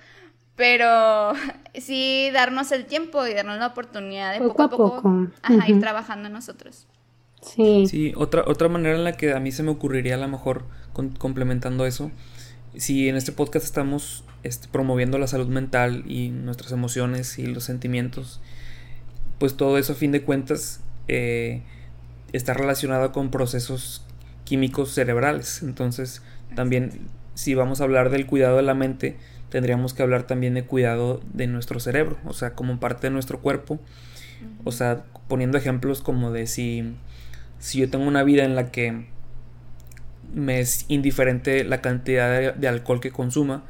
Pero 0.57 1.33
sí 1.75 2.29
darnos 2.33 2.73
el 2.73 2.85
tiempo 2.85 3.25
y 3.25 3.33
darnos 3.33 3.59
la 3.59 3.67
oportunidad 3.67 4.33
de 4.33 4.39
poco, 4.39 4.63
a 4.63 4.69
poco, 4.69 5.29
ir 5.67 5.79
trabajando 5.79 6.27
nosotros. 6.27 6.87
Sí. 7.41 7.85
Sí, 7.87 8.13
otra, 8.17 8.43
otra 8.45 8.67
manera 8.67 8.95
en 8.95 9.05
la 9.05 9.13
que 9.13 9.31
a 9.31 9.39
mí 9.39 9.53
se 9.53 9.63
me 9.63 9.69
ocurriría 9.69 10.15
a 10.15 10.17
lo 10.17 10.27
mejor 10.27 10.65
complementando 11.19 11.85
eso, 11.85 12.11
si 12.75 13.07
en 13.07 13.15
este 13.15 13.31
podcast 13.31 13.65
estamos 13.65 14.23
este, 14.43 14.67
promoviendo 14.67 15.17
la 15.17 15.27
salud 15.27 15.47
mental 15.47 16.03
y 16.07 16.29
nuestras 16.29 16.71
emociones 16.71 17.37
y 17.39 17.45
los 17.45 17.63
sentimientos, 17.63 18.41
pues 19.39 19.55
todo 19.55 19.77
eso 19.77 19.93
a 19.93 19.95
fin 19.95 20.11
de 20.11 20.23
cuentas 20.23 20.81
eh, 21.07 21.61
está 22.33 22.53
relacionado 22.53 23.11
con 23.11 23.29
procesos 23.29 24.03
químicos 24.43 24.93
cerebrales. 24.93 25.61
Entonces, 25.61 26.21
también 26.55 27.07
si 27.33 27.53
vamos 27.53 27.81
a 27.81 27.83
hablar 27.83 28.09
del 28.09 28.25
cuidado 28.25 28.57
de 28.57 28.63
la 28.63 28.73
mente, 28.73 29.17
tendríamos 29.49 29.93
que 29.93 30.03
hablar 30.03 30.23
también 30.23 30.53
de 30.53 30.65
cuidado 30.65 31.21
de 31.33 31.47
nuestro 31.47 31.79
cerebro, 31.79 32.17
o 32.25 32.33
sea, 32.33 32.53
como 32.53 32.79
parte 32.79 33.07
de 33.07 33.11
nuestro 33.11 33.39
cuerpo. 33.39 33.79
O 34.63 34.71
sea, 34.71 35.03
poniendo 35.27 35.57
ejemplos 35.57 36.01
como 36.01 36.31
de 36.31 36.47
si, 36.47 36.95
si 37.59 37.79
yo 37.79 37.89
tengo 37.89 38.05
una 38.05 38.23
vida 38.23 38.43
en 38.43 38.55
la 38.55 38.71
que 38.71 39.07
me 40.33 40.59
es 40.59 40.85
indiferente 40.89 41.63
la 41.63 41.81
cantidad 41.81 42.53
de, 42.53 42.67
alcohol 42.67 42.99
que 42.99 43.11
consuma, 43.11 43.63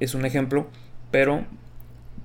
es 0.00 0.14
un 0.14 0.24
ejemplo, 0.24 0.68
pero 1.10 1.44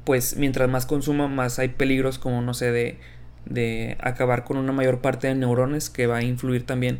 pues 0.03 0.37
mientras 0.37 0.69
más 0.69 0.85
consuma, 0.85 1.27
más 1.27 1.59
hay 1.59 1.69
peligros 1.69 2.19
como, 2.19 2.41
no 2.41 2.53
sé, 2.53 2.71
de, 2.71 2.97
de 3.45 3.97
acabar 3.99 4.45
con 4.45 4.57
una 4.57 4.71
mayor 4.71 5.01
parte 5.01 5.27
de 5.27 5.35
neurones 5.35 5.89
que 5.89 6.07
va 6.07 6.17
a 6.17 6.23
influir 6.23 6.65
también 6.65 6.99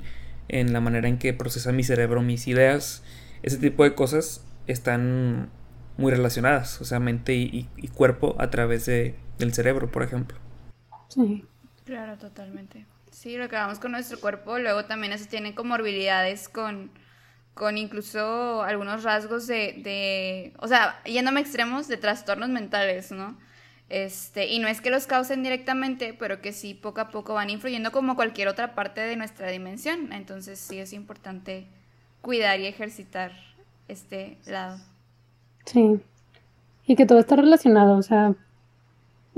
en 0.50 0.74
la 0.74 0.82
manera 0.82 1.08
en 1.08 1.18
que 1.18 1.34
procesa 1.34 1.72
mi 1.72 1.84
cerebro 1.84 2.22
mis 2.22 2.48
ideas. 2.48 3.04
Ese 3.44 3.58
tipo 3.58 3.84
de 3.84 3.96
cosas 3.96 4.44
están 4.68 5.50
muy 5.98 6.12
relacionadas, 6.12 6.80
o 6.82 6.86
sea, 6.86 7.00
mente 7.00 7.34
y, 7.34 7.68
cuerpo 7.94 8.36
a 8.40 8.50
través 8.50 8.86
de, 8.86 9.16
del 9.40 9.54
cerebro, 9.54 9.92
por 9.92 10.04
ejemplo. 10.04 10.38
Sí. 11.10 11.46
Claro, 11.86 12.18
totalmente. 12.18 12.86
Sí, 13.12 13.38
lo 13.38 13.48
que 13.50 13.56
vamos 13.56 13.80
con 13.80 13.94
nuestro 13.94 14.20
cuerpo, 14.20 14.60
luego 14.60 14.86
también 14.86 15.14
eso 15.14 15.26
tiene 15.30 15.56
comorbilidades 15.56 16.50
con, 16.50 16.92
con 17.54 17.78
incluso 17.78 18.62
algunos 18.62 19.04
rasgos 19.04 19.48
de, 19.48 19.82
de, 19.84 20.54
o 20.60 20.68
sea, 20.68 21.02
yéndome 21.06 21.40
a 21.40 21.44
extremos 21.44 21.88
de 21.88 21.98
trastornos 21.98 22.50
mentales, 22.50 23.12
¿no? 23.12 23.38
Este, 23.90 24.48
y 24.48 24.60
no 24.60 24.68
es 24.68 24.82
que 24.82 24.90
los 24.90 25.08
causen 25.08 25.44
directamente, 25.44 26.14
pero 26.14 26.42
que 26.42 26.52
sí 26.52 26.74
poco 26.74 27.00
a 27.00 27.10
poco 27.10 27.34
van 27.36 27.50
influyendo 27.50 27.92
como 27.92 28.16
cualquier 28.16 28.50
otra 28.50 28.76
parte 28.76 29.00
de 29.02 29.16
nuestra 29.16 29.50
dimensión. 29.50 30.12
Entonces 30.12 30.60
sí 30.60 30.78
es 30.78 30.92
importante 30.92 31.68
cuidar 32.22 32.60
y 32.60 32.68
ejercitar 32.68 33.32
este 33.88 34.38
lado. 34.46 34.80
Sí. 35.68 36.00
Y 36.88 36.96
que 36.96 37.06
todo 37.06 37.20
está 37.20 37.36
relacionado, 37.36 37.98
o 37.98 38.02
sea, 38.02 38.34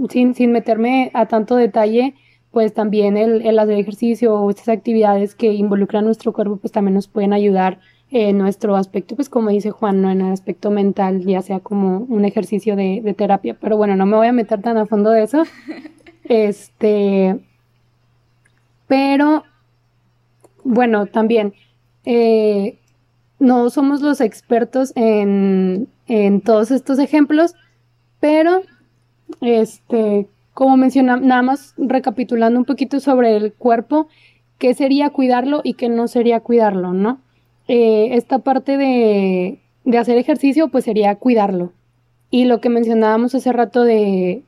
sin, 0.09 0.35
sin 0.35 0.51
meterme 0.51 1.11
a 1.13 1.25
tanto 1.25 1.55
detalle, 1.55 2.13
pues 2.51 2.73
también 2.73 3.17
el, 3.17 3.41
el 3.45 3.59
hacer 3.59 3.77
ejercicio 3.77 4.35
o 4.35 4.49
estas 4.49 4.69
actividades 4.69 5.35
que 5.35 5.53
involucran 5.53 6.05
nuestro 6.05 6.31
cuerpo, 6.31 6.57
pues 6.57 6.71
también 6.71 6.93
nos 6.95 7.07
pueden 7.07 7.33
ayudar 7.33 7.79
en 8.11 8.37
nuestro 8.37 8.75
aspecto, 8.75 9.15
pues 9.15 9.29
como 9.29 9.49
dice 9.49 9.71
Juan, 9.71 10.01
¿no? 10.01 10.09
en 10.09 10.21
el 10.21 10.31
aspecto 10.31 10.71
mental, 10.71 11.23
ya 11.25 11.41
sea 11.41 11.59
como 11.59 11.99
un 11.99 12.25
ejercicio 12.25 12.75
de, 12.75 13.13
terapia. 13.17 13.55
Pero 13.59 13.77
bueno, 13.77 13.95
no 13.95 14.05
me 14.05 14.17
voy 14.17 14.27
a 14.27 14.31
meter 14.31 14.61
tan 14.61 14.77
a 14.77 14.85
fondo 14.85 15.11
de 15.11 15.23
eso. 15.23 15.43
este, 16.23 17.39
pero, 18.87 19.43
bueno, 20.63 21.05
también, 21.05 21.53
eh, 22.05 22.79
no 23.37 23.69
somos 23.69 24.01
los 24.01 24.21
expertos 24.21 24.91
en, 24.95 25.87
en 26.09 26.41
todos 26.41 26.71
estos 26.71 26.99
ejemplos, 26.99 27.55
pero, 28.19 28.63
este, 29.39 30.27
como 30.53 30.75
mencionamos, 30.75 31.25
nada 31.25 31.41
más 31.41 31.73
recapitulando 31.77 32.59
un 32.59 32.65
poquito 32.65 32.99
sobre 32.99 33.37
el 33.37 33.53
cuerpo, 33.53 34.09
qué 34.57 34.73
sería 34.73 35.11
cuidarlo 35.11 35.61
y 35.63 35.75
qué 35.75 35.87
no 35.87 36.07
sería 36.07 36.41
cuidarlo, 36.41 36.93
¿no? 36.93 37.21
Eh, 37.67 38.09
esta 38.15 38.39
parte 38.39 38.77
de, 38.77 39.59
de 39.85 39.97
hacer 39.97 40.17
ejercicio, 40.17 40.67
pues 40.69 40.83
sería 40.83 41.15
cuidarlo. 41.15 41.71
Y 42.31 42.45
lo 42.45 42.59
que 42.59 42.69
mencionábamos 42.69 43.35
hace 43.35 43.53
rato 43.53 43.83
de, 43.83 44.43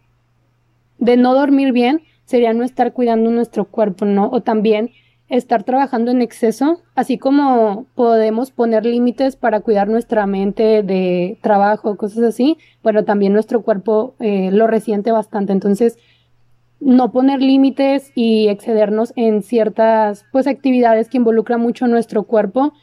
de 0.97 1.17
no 1.17 1.33
dormir 1.33 1.71
bien, 1.71 2.01
sería 2.25 2.53
no 2.53 2.63
estar 2.63 2.93
cuidando 2.93 3.29
nuestro 3.29 3.65
cuerpo, 3.65 4.05
¿no? 4.05 4.29
O 4.31 4.41
también 4.41 4.91
estar 5.31 5.63
trabajando 5.63 6.11
en 6.11 6.21
exceso, 6.21 6.81
así 6.93 7.17
como 7.17 7.85
podemos 7.95 8.51
poner 8.51 8.85
límites 8.85 9.35
para 9.35 9.61
cuidar 9.61 9.87
nuestra 9.87 10.27
mente 10.27 10.83
de 10.83 11.37
trabajo, 11.41 11.95
cosas 11.95 12.23
así, 12.23 12.57
bueno, 12.83 13.05
también 13.05 13.33
nuestro 13.33 13.61
cuerpo 13.61 14.13
eh, 14.19 14.51
lo 14.51 14.67
resiente 14.67 15.11
bastante. 15.11 15.53
Entonces, 15.53 15.97
no 16.81 17.11
poner 17.11 17.41
límites 17.41 18.11
y 18.13 18.49
excedernos 18.49 19.13
en 19.15 19.41
ciertas 19.41 20.25
pues 20.31 20.47
actividades 20.47 21.09
que 21.09 21.17
involucran 21.17 21.61
mucho 21.61 21.87
nuestro 21.87 22.23
cuerpo 22.23 22.73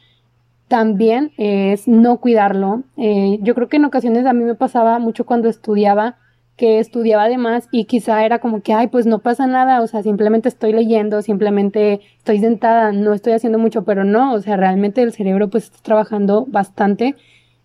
también 0.69 1.31
es 1.37 1.87
no 1.87 2.17
cuidarlo. 2.17 2.83
Eh, 2.95 3.39
yo 3.41 3.55
creo 3.55 3.67
que 3.67 3.77
en 3.77 3.85
ocasiones 3.85 4.25
a 4.25 4.33
mí 4.33 4.43
me 4.43 4.55
pasaba 4.55 4.99
mucho 4.99 5.25
cuando 5.25 5.49
estudiaba, 5.49 6.17
que 6.59 6.79
estudiaba 6.79 7.23
además 7.23 7.69
y 7.71 7.85
quizá 7.85 8.25
era 8.25 8.39
como 8.39 8.61
que, 8.61 8.73
ay, 8.73 8.87
pues 8.87 9.05
no 9.05 9.19
pasa 9.19 9.47
nada, 9.47 9.81
o 9.81 9.87
sea, 9.87 10.03
simplemente 10.03 10.49
estoy 10.49 10.73
leyendo, 10.73 11.21
simplemente 11.21 12.01
estoy 12.17 12.39
sentada, 12.39 12.91
no 12.91 13.13
estoy 13.13 13.31
haciendo 13.31 13.57
mucho, 13.57 13.85
pero 13.85 14.03
no, 14.03 14.33
o 14.33 14.41
sea, 14.41 14.57
realmente 14.57 15.01
el 15.01 15.13
cerebro 15.13 15.49
pues 15.49 15.63
está 15.63 15.77
trabajando 15.81 16.45
bastante 16.49 17.15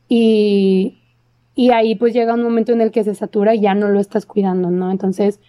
y, 0.09 0.99
y 1.57 1.73
ahí 1.73 1.97
pues 1.97 2.15
llega 2.15 2.35
un 2.35 2.45
momento 2.45 2.71
en 2.71 2.83
el 2.83 2.93
que 2.93 3.03
se 3.03 3.17
satura 3.17 3.57
y 3.57 3.63
ya 3.63 3.75
no 3.75 3.89
lo 3.89 3.99
estás 3.99 4.27
cuidando, 4.27 4.71
¿no? 4.71 4.93
Entonces, 4.93 5.41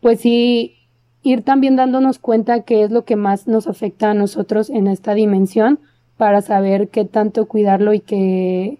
pues 0.00 0.20
sí, 0.20 0.76
ir 1.22 1.42
también 1.42 1.76
dándonos 1.76 2.18
cuenta 2.18 2.62
qué 2.62 2.84
es 2.84 2.90
lo 2.90 3.04
que 3.04 3.16
más 3.16 3.46
nos 3.46 3.66
afecta 3.66 4.12
a 4.12 4.14
nosotros 4.14 4.70
en 4.70 4.86
esta 4.86 5.12
dimensión 5.12 5.78
para 6.16 6.40
saber 6.40 6.88
qué 6.88 7.04
tanto 7.04 7.46
cuidarlo 7.46 7.92
y 7.92 8.00
qué... 8.00 8.78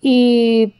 Y 0.00 0.72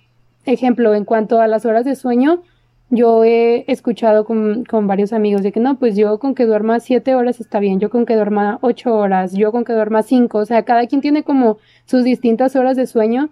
ejemplo, 0.52 0.94
en 0.94 1.04
cuanto 1.04 1.40
a 1.40 1.46
las 1.46 1.64
horas 1.66 1.84
de 1.84 1.96
sueño, 1.96 2.42
yo 2.90 3.24
he 3.24 3.64
escuchado 3.70 4.24
con, 4.24 4.64
con, 4.64 4.86
varios 4.86 5.12
amigos 5.12 5.42
de 5.42 5.52
que 5.52 5.60
no, 5.60 5.78
pues 5.78 5.96
yo 5.96 6.18
con 6.18 6.34
que 6.34 6.46
duerma 6.46 6.80
siete 6.80 7.14
horas 7.14 7.40
está 7.40 7.60
bien, 7.60 7.80
yo 7.80 7.90
con 7.90 8.06
que 8.06 8.16
duerma 8.16 8.58
ocho 8.62 8.94
horas, 8.94 9.34
yo 9.34 9.52
con 9.52 9.64
que 9.64 9.74
duerma 9.74 10.02
cinco, 10.02 10.38
o 10.38 10.44
sea, 10.46 10.64
cada 10.64 10.86
quien 10.86 11.00
tiene 11.00 11.22
como 11.22 11.58
sus 11.84 12.04
distintas 12.04 12.56
horas 12.56 12.76
de 12.76 12.86
sueño 12.86 13.30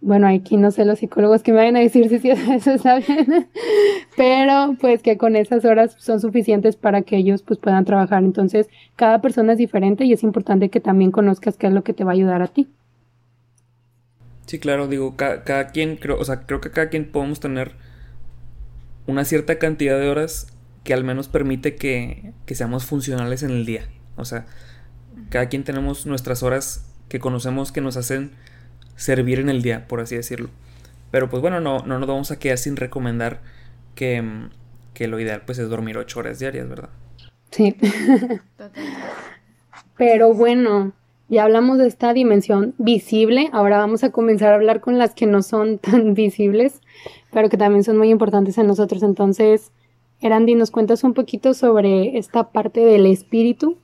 bueno, 0.00 0.28
aquí 0.28 0.56
no 0.56 0.70
sé 0.70 0.84
los 0.84 0.98
psicólogos 0.98 1.42
que 1.42 1.52
me 1.52 1.58
vayan 1.58 1.76
a 1.76 1.80
decir 1.80 2.08
si 2.20 2.30
eso 2.30 2.70
está 2.72 2.98
bien, 2.98 3.48
pero 4.16 4.76
pues 4.80 5.02
que 5.02 5.16
con 5.16 5.36
esas 5.36 5.64
horas 5.64 5.96
son 5.98 6.20
suficientes 6.20 6.76
para 6.76 7.02
que 7.02 7.16
ellos 7.16 7.42
pues 7.42 7.58
puedan 7.58 7.84
trabajar. 7.84 8.22
Entonces, 8.22 8.68
cada 8.94 9.20
persona 9.20 9.52
es 9.52 9.58
diferente 9.58 10.04
y 10.04 10.12
es 10.12 10.22
importante 10.22 10.68
que 10.68 10.80
también 10.80 11.10
conozcas 11.10 11.56
qué 11.56 11.66
es 11.66 11.72
lo 11.72 11.82
que 11.82 11.94
te 11.94 12.04
va 12.04 12.12
a 12.12 12.14
ayudar 12.14 12.42
a 12.42 12.46
ti. 12.46 12.68
Sí, 14.46 14.58
claro, 14.58 14.86
digo, 14.86 15.16
cada, 15.16 15.68
quien, 15.68 15.96
creo, 15.96 16.18
o 16.18 16.24
sea, 16.24 16.46
creo 16.46 16.60
que 16.60 16.70
cada 16.70 16.88
quien 16.88 17.10
podemos 17.10 17.40
tener 17.40 17.72
una 19.06 19.24
cierta 19.24 19.58
cantidad 19.58 19.98
de 19.98 20.08
horas 20.08 20.46
que 20.84 20.94
al 20.94 21.02
menos 21.02 21.28
permite 21.28 21.74
que, 21.74 22.32
que 22.46 22.54
seamos 22.54 22.84
funcionales 22.84 23.42
en 23.42 23.50
el 23.50 23.66
día. 23.66 23.88
O 24.16 24.24
sea, 24.24 24.46
cada 25.30 25.48
quien 25.48 25.64
tenemos 25.64 26.06
nuestras 26.06 26.42
horas 26.42 26.86
que 27.08 27.18
conocemos 27.18 27.72
que 27.72 27.80
nos 27.80 27.96
hacen 27.96 28.32
servir 28.94 29.40
en 29.40 29.48
el 29.48 29.62
día, 29.62 29.88
por 29.88 30.00
así 30.00 30.16
decirlo. 30.16 30.48
Pero 31.10 31.28
pues 31.28 31.40
bueno, 31.40 31.60
no, 31.60 31.80
no 31.80 31.98
nos 31.98 32.08
vamos 32.08 32.30
a 32.30 32.38
quedar 32.38 32.58
sin 32.58 32.76
recomendar 32.76 33.40
que, 33.94 34.22
que 34.94 35.08
lo 35.08 35.18
ideal 35.18 35.42
pues 35.44 35.58
es 35.58 35.68
dormir 35.68 35.98
ocho 35.98 36.20
horas 36.20 36.38
diarias, 36.38 36.68
¿verdad? 36.68 36.90
Sí. 37.50 37.76
Pero 39.96 40.34
bueno, 40.34 40.92
ya 41.28 41.42
hablamos 41.42 41.78
de 41.78 41.88
esta 41.88 42.12
dimensión 42.12 42.74
visible, 42.78 43.50
ahora 43.52 43.78
vamos 43.78 44.04
a 44.04 44.10
comenzar 44.10 44.52
a 44.52 44.56
hablar 44.56 44.80
con 44.80 44.98
las 44.98 45.14
que 45.14 45.26
no 45.26 45.42
son 45.42 45.78
tan 45.80 46.14
visibles, 46.14 46.80
pero 47.32 47.48
que 47.48 47.56
también 47.56 47.84
son 47.84 47.98
muy 47.98 48.10
importantes 48.10 48.58
en 48.58 48.66
nosotros. 48.66 49.02
Entonces, 49.02 49.72
Erandi, 50.20 50.54
¿nos 50.54 50.70
cuentas 50.70 51.04
un 51.04 51.14
poquito 51.14 51.54
sobre 51.54 52.16
esta 52.16 52.50
parte 52.50 52.80
del 52.80 53.06
espíritu? 53.06 53.76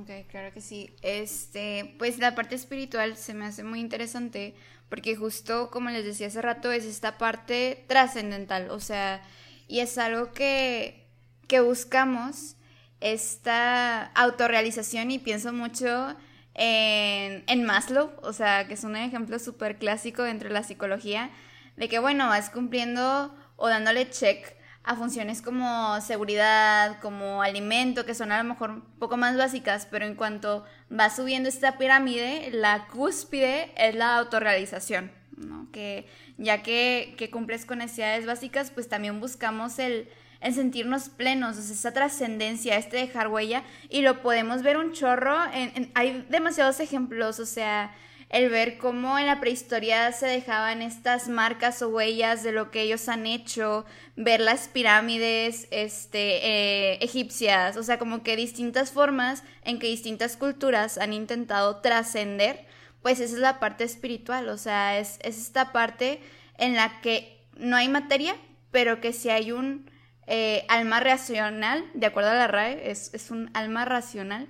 Ok, 0.00 0.10
claro 0.30 0.52
que 0.52 0.60
sí. 0.60 0.90
Este, 1.02 1.94
pues 1.98 2.18
la 2.18 2.34
parte 2.34 2.54
espiritual 2.54 3.16
se 3.16 3.34
me 3.34 3.46
hace 3.46 3.64
muy 3.64 3.80
interesante 3.80 4.54
porque 4.88 5.16
justo 5.16 5.70
como 5.70 5.90
les 5.90 6.04
decía 6.04 6.28
hace 6.28 6.40
rato 6.40 6.70
es 6.70 6.84
esta 6.84 7.18
parte 7.18 7.84
trascendental, 7.88 8.70
o 8.70 8.80
sea, 8.80 9.22
y 9.66 9.80
es 9.80 9.98
algo 9.98 10.32
que, 10.32 11.04
que 11.48 11.60
buscamos, 11.60 12.56
esta 13.00 14.04
autorrealización 14.14 15.10
y 15.10 15.18
pienso 15.18 15.52
mucho 15.52 16.14
en, 16.54 17.64
Maslow, 17.64 18.12
o 18.22 18.32
sea, 18.32 18.66
que 18.66 18.74
es 18.74 18.84
un 18.84 18.96
ejemplo 18.96 19.38
súper 19.38 19.76
clásico 19.78 20.22
dentro 20.22 20.48
de 20.48 20.54
la 20.54 20.62
psicología, 20.62 21.30
de 21.76 21.88
que, 21.88 21.98
bueno, 21.98 22.28
vas 22.28 22.50
cumpliendo 22.50 23.34
o 23.56 23.68
dándole 23.68 24.08
check 24.10 24.54
a 24.84 24.96
funciones 24.96 25.42
como 25.42 26.00
seguridad, 26.00 27.00
como 27.00 27.42
alimento, 27.42 28.04
que 28.04 28.14
son 28.14 28.32
a 28.32 28.38
lo 28.38 28.44
mejor 28.44 28.70
un 28.70 28.82
poco 28.98 29.16
más 29.16 29.36
básicas, 29.36 29.88
pero 29.90 30.04
en 30.04 30.14
cuanto 30.14 30.64
vas 30.90 31.16
subiendo 31.16 31.48
esta 31.48 31.78
pirámide, 31.78 32.50
la 32.52 32.86
cúspide 32.88 33.72
es 33.76 33.94
la 33.94 34.16
autorrealización, 34.18 35.10
¿no? 35.36 35.68
Que 35.72 36.06
ya 36.36 36.62
que, 36.62 37.14
que 37.16 37.30
cumples 37.30 37.64
con 37.64 37.78
necesidades 37.78 38.26
básicas, 38.26 38.70
pues 38.70 38.88
también 38.88 39.20
buscamos 39.20 39.78
el, 39.78 40.08
en 40.44 40.54
sentirnos 40.54 41.08
plenos, 41.08 41.56
o 41.56 41.62
sea, 41.62 41.74
esa 41.74 41.92
trascendencia, 41.92 42.76
este 42.76 42.98
dejar 42.98 43.28
huella, 43.28 43.64
y 43.88 44.02
lo 44.02 44.20
podemos 44.20 44.62
ver 44.62 44.76
un 44.76 44.92
chorro, 44.92 45.36
en, 45.52 45.90
hay 45.94 46.26
demasiados 46.28 46.80
ejemplos, 46.80 47.40
o 47.40 47.46
sea, 47.46 47.96
el 48.28 48.50
ver 48.50 48.76
cómo 48.76 49.18
en 49.18 49.26
la 49.26 49.40
prehistoria 49.40 50.12
se 50.12 50.26
dejaban 50.26 50.82
estas 50.82 51.28
marcas 51.28 51.80
o 51.80 51.88
huellas 51.88 52.42
de 52.42 52.52
lo 52.52 52.70
que 52.70 52.82
ellos 52.82 53.08
han 53.08 53.26
hecho, 53.26 53.86
ver 54.16 54.40
las 54.40 54.68
pirámides 54.68 55.66
este, 55.70 56.46
eh, 56.46 56.98
egipcias, 57.00 57.78
o 57.78 57.82
sea, 57.82 57.98
como 57.98 58.22
que 58.22 58.36
distintas 58.36 58.92
formas 58.92 59.44
en 59.62 59.78
que 59.78 59.86
distintas 59.86 60.36
culturas 60.36 60.98
han 60.98 61.14
intentado 61.14 61.76
trascender, 61.76 62.66
pues 63.00 63.18
esa 63.18 63.32
es 63.32 63.40
la 63.40 63.60
parte 63.60 63.84
espiritual, 63.84 64.50
o 64.50 64.58
sea, 64.58 64.98
es, 64.98 65.18
es 65.22 65.38
esta 65.38 65.72
parte 65.72 66.20
en 66.58 66.74
la 66.74 67.00
que 67.00 67.46
no 67.56 67.76
hay 67.76 67.88
materia, 67.88 68.36
pero 68.70 69.00
que 69.00 69.14
si 69.14 69.30
hay 69.30 69.50
un 69.50 69.93
eh, 70.26 70.64
alma 70.68 71.00
racional, 71.00 71.84
de 71.94 72.06
acuerdo 72.06 72.30
a 72.30 72.34
la 72.34 72.46
RAE, 72.46 72.90
es, 72.90 73.12
es 73.14 73.30
un 73.30 73.50
alma 73.54 73.84
racional. 73.84 74.48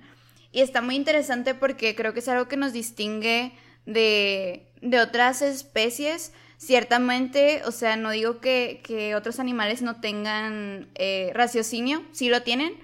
Y 0.51 0.61
está 0.61 0.81
muy 0.81 0.95
interesante 0.95 1.53
porque 1.53 1.95
creo 1.95 2.13
que 2.13 2.19
es 2.19 2.27
algo 2.29 2.47
que 2.47 2.57
nos 2.57 2.71
distingue 2.71 3.51
de, 3.85 4.71
de 4.81 4.99
otras 4.99 5.41
especies. 5.41 6.31
Ciertamente, 6.57 7.61
o 7.65 7.71
sea, 7.71 7.97
no 7.97 8.11
digo 8.11 8.39
que, 8.39 8.81
que 8.83 9.15
otros 9.15 9.39
animales 9.39 9.81
no 9.81 9.99
tengan 9.99 10.87
eh, 10.95 11.31
raciocinio, 11.33 12.03
sí 12.13 12.29
lo 12.29 12.43
tienen, 12.43 12.79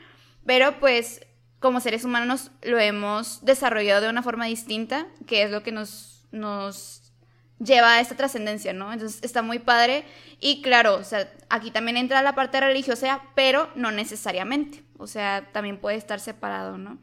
pero 0.45 0.79
pues 0.81 1.25
como 1.59 1.79
seres 1.79 2.03
humanos 2.03 2.51
lo 2.63 2.79
hemos 2.79 3.45
desarrollado 3.45 4.01
de 4.01 4.09
una 4.09 4.23
forma 4.23 4.45
distinta, 4.45 5.07
que 5.25 5.43
es 5.43 5.51
lo 5.51 5.63
que 5.63 5.71
nos, 5.71 6.25
nos 6.31 7.00
lleva 7.63 7.95
a 7.95 7.99
esta 7.99 8.15
trascendencia, 8.15 8.73
¿no? 8.73 8.91
Entonces 8.91 9.19
está 9.23 9.41
muy 9.41 9.59
padre 9.59 10.03
y 10.39 10.61
claro, 10.61 10.95
o 10.95 11.03
sea, 11.03 11.31
aquí 11.49 11.71
también 11.71 11.97
entra 11.97 12.21
la 12.21 12.35
parte 12.35 12.59
religiosa, 12.59 13.21
pero 13.35 13.69
no 13.75 13.91
necesariamente, 13.91 14.83
o 14.97 15.07
sea, 15.07 15.47
también 15.51 15.77
puede 15.77 15.97
estar 15.97 16.19
separado, 16.19 16.77
¿no? 16.77 16.97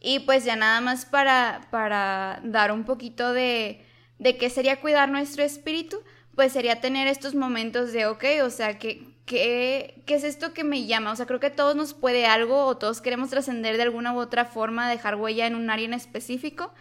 Y 0.00 0.20
pues 0.20 0.44
ya 0.44 0.56
nada 0.56 0.80
más 0.80 1.04
para, 1.04 1.66
para 1.70 2.40
dar 2.44 2.70
un 2.70 2.84
poquito 2.84 3.32
de, 3.32 3.84
de 4.18 4.36
qué 4.36 4.50
sería 4.50 4.80
cuidar 4.80 5.08
nuestro 5.08 5.42
espíritu, 5.42 5.98
pues 6.34 6.52
sería 6.52 6.80
tener 6.80 7.08
estos 7.08 7.34
momentos 7.34 7.92
de, 7.92 8.06
ok, 8.06 8.24
o 8.44 8.50
sea, 8.50 8.78
¿qué, 8.78 9.02
qué, 9.24 10.02
qué 10.06 10.14
es 10.14 10.22
esto 10.22 10.52
que 10.52 10.64
me 10.64 10.86
llama? 10.86 11.10
O 11.10 11.16
sea, 11.16 11.26
creo 11.26 11.40
que 11.40 11.50
todos 11.50 11.74
nos 11.74 11.94
puede 11.94 12.26
algo 12.26 12.66
o 12.66 12.76
todos 12.76 13.00
queremos 13.00 13.30
trascender 13.30 13.76
de 13.76 13.82
alguna 13.82 14.12
u 14.12 14.18
otra 14.18 14.44
forma, 14.44 14.88
dejar 14.88 15.16
huella 15.16 15.46
en 15.46 15.56
un 15.56 15.70
área 15.70 15.86
en 15.86 15.94
específico. 15.94 16.72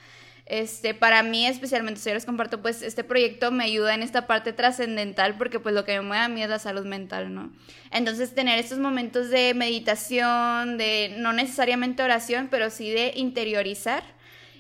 Este, 0.46 0.94
para 0.94 1.24
mí 1.24 1.48
especialmente, 1.48 2.00
si 2.00 2.12
yo 2.12 2.26
comparto, 2.26 2.62
pues 2.62 2.84
este 2.84 3.04
proyecto 3.04 3.52
me 3.52 3.64
ayuda 3.64 3.96
en 3.96 4.04
esta 4.04 4.28
parte 4.28 4.54
trascendental 4.54 5.38
porque 5.38 5.60
pues 5.60 5.74
lo 5.74 5.86
que 5.86 5.94
me 5.94 6.02
mueve 6.02 6.24
a 6.24 6.30
mí 6.30 6.44
es 6.44 6.50
la 6.50 6.60
salud 6.60 6.86
mental, 6.86 7.34
¿no? 7.34 7.52
Entonces 7.90 8.36
tener 8.36 8.60
estos 8.60 8.78
momentos 8.78 9.32
de 9.32 9.56
meditación, 9.56 10.78
de 10.78 11.16
no 11.18 11.34
necesariamente 11.34 12.04
oración, 12.04 12.50
pero 12.52 12.70
sí 12.70 12.92
de 12.92 13.14
interiorizar 13.16 14.04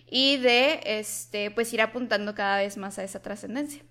y 0.09 0.37
de, 0.37 0.79
este, 0.85 1.51
pues 1.51 1.71
ir 1.71 1.81
apuntando 1.81 2.33
cada 2.33 2.57
vez 2.57 2.77
más 2.77 2.97
a 2.97 3.03
esa 3.03 3.21
trascendencia. 3.21 3.83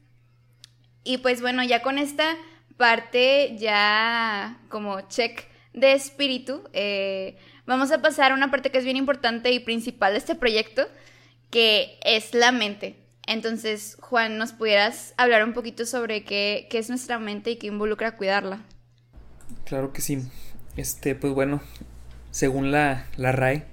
Y 1.05 1.19
pues 1.19 1.41
bueno, 1.41 1.63
ya 1.63 1.83
con 1.83 1.99
esta 1.99 2.37
parte 2.77 3.57
ya 3.57 4.59
como 4.69 5.01
check 5.03 5.45
de 5.73 5.93
espíritu, 5.93 6.69
eh, 6.73 7.37
vamos 7.67 7.93
a 7.93 8.03
pasar 8.03 8.33
a 8.33 8.35
una 8.35 8.51
parte 8.51 8.71
que 8.71 8.79
es 8.79 8.85
bien 8.85 8.97
importante 8.97 9.53
y 9.53 9.61
principal 9.61 10.13
de 10.13 10.19
este 10.19 10.35
proyecto, 10.35 10.89
que 11.55 12.01
es 12.05 12.35
la 12.35 12.51
mente. 12.51 12.97
Entonces, 13.29 13.97
Juan, 14.01 14.39
¿nos 14.39 14.53
pudieras 14.53 15.15
hablar 15.17 15.45
un 15.45 15.53
poquito 15.53 15.87
sobre 15.87 16.25
qué, 16.25 16.67
es 16.69 16.89
nuestra 16.89 17.21
mente 17.21 17.53
y 17.53 17.57
qué 17.59 17.69
involucra 17.69 18.17
cuidarla? 18.17 18.65
Claro 19.65 19.93
que 19.93 20.01
sí. 20.01 20.19
Este, 20.77 21.15
pues 21.15 21.33
bueno, 21.33 21.63
según 22.33 22.73
la, 22.73 23.07
la 23.17 23.31
RAE, 23.31 23.67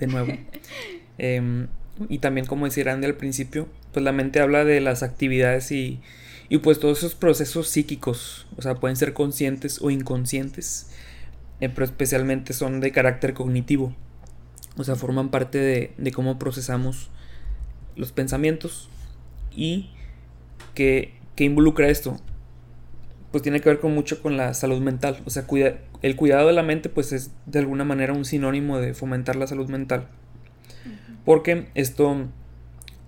de 0.00 0.08
nuevo, 0.08 0.32
em, 1.18 1.68
y 2.08 2.18
también 2.18 2.44
como 2.44 2.64
decía 2.64 2.92
Andy 2.92 3.06
al 3.06 3.14
principio, 3.14 3.68
pues 3.92 4.02
la 4.02 4.10
mente 4.10 4.40
habla 4.40 4.64
de 4.64 4.80
las 4.80 5.04
actividades 5.04 5.70
y, 5.70 6.00
y 6.48 6.58
pues 6.58 6.80
todos 6.80 6.98
esos 6.98 7.14
procesos 7.14 7.68
psíquicos, 7.68 8.48
o 8.56 8.62
sea, 8.62 8.74
pueden 8.74 8.96
ser 8.96 9.12
conscientes 9.12 9.80
o 9.80 9.92
inconscientes, 9.92 10.90
eh, 11.60 11.68
pero 11.68 11.84
especialmente 11.84 12.52
son 12.52 12.80
de 12.80 12.90
carácter 12.90 13.32
cognitivo, 13.32 13.94
o 14.76 14.82
sea, 14.82 14.96
forman 14.96 15.28
parte 15.28 15.58
de, 15.58 15.92
de 15.98 16.10
cómo 16.10 16.40
procesamos 16.40 17.10
los 17.98 18.12
pensamientos 18.12 18.88
y 19.54 19.90
que, 20.74 21.14
involucra 21.36 21.88
esto. 21.88 22.18
Pues 23.30 23.42
tiene 23.42 23.60
que 23.60 23.68
ver 23.68 23.80
con 23.80 23.94
mucho 23.94 24.22
con 24.22 24.36
la 24.36 24.54
salud 24.54 24.80
mental. 24.80 25.20
O 25.26 25.30
sea 25.30 25.44
el 26.00 26.16
cuidado 26.16 26.46
de 26.46 26.52
la 26.52 26.62
mente 26.62 26.88
pues 26.88 27.12
es 27.12 27.30
de 27.46 27.58
alguna 27.58 27.84
manera 27.84 28.12
un 28.12 28.24
sinónimo 28.24 28.78
de 28.78 28.94
fomentar 28.94 29.36
la 29.36 29.46
salud 29.46 29.68
mental. 29.68 30.08
Porque 31.24 31.68
esto 31.74 32.26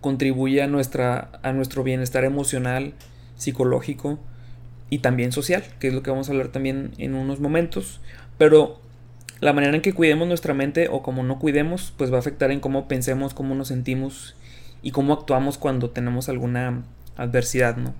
contribuye 0.00 0.62
a 0.62 0.66
nuestra 0.66 1.31
a 1.42 1.53
nuestro 1.53 1.83
bienestar 1.83 2.24
emocional 2.24 2.94
psicológico 3.37 4.18
y 4.88 4.98
también 4.98 5.31
social 5.33 5.62
que 5.79 5.88
es 5.88 5.94
lo 5.94 6.03
que 6.03 6.11
vamos 6.11 6.29
a 6.29 6.33
hablar 6.33 6.48
también 6.48 6.92
en 6.98 7.14
unos 7.14 7.40
momentos. 7.40 8.00
Pero 8.37 8.81
la 9.40 9.53
manera 9.53 9.74
en 9.74 9.83
que 9.83 9.94
cuidemos 9.94 10.29
nuestra 10.29 10.55
mente 10.55 10.88
o 10.90 11.03
como 11.03 11.22
no 11.22 11.38
cuidemos 11.38 11.94
pues 11.96 12.12
va 12.12 12.16
a 12.16 12.20
afectar 12.20 12.50
en 12.50 12.61
cómo 12.61 12.88
pensemos 12.88 13.33
cómo 13.33 13.55
nos 13.55 13.68
sentimos 13.68 14.35
y 14.83 14.93
cómo 14.93 15.12
actuamos 15.12 15.59
cuando 15.59 15.90
tenemos 15.90 16.29
alguna 16.29 16.83
adversidad, 17.16 17.77
¿no? 17.77 17.95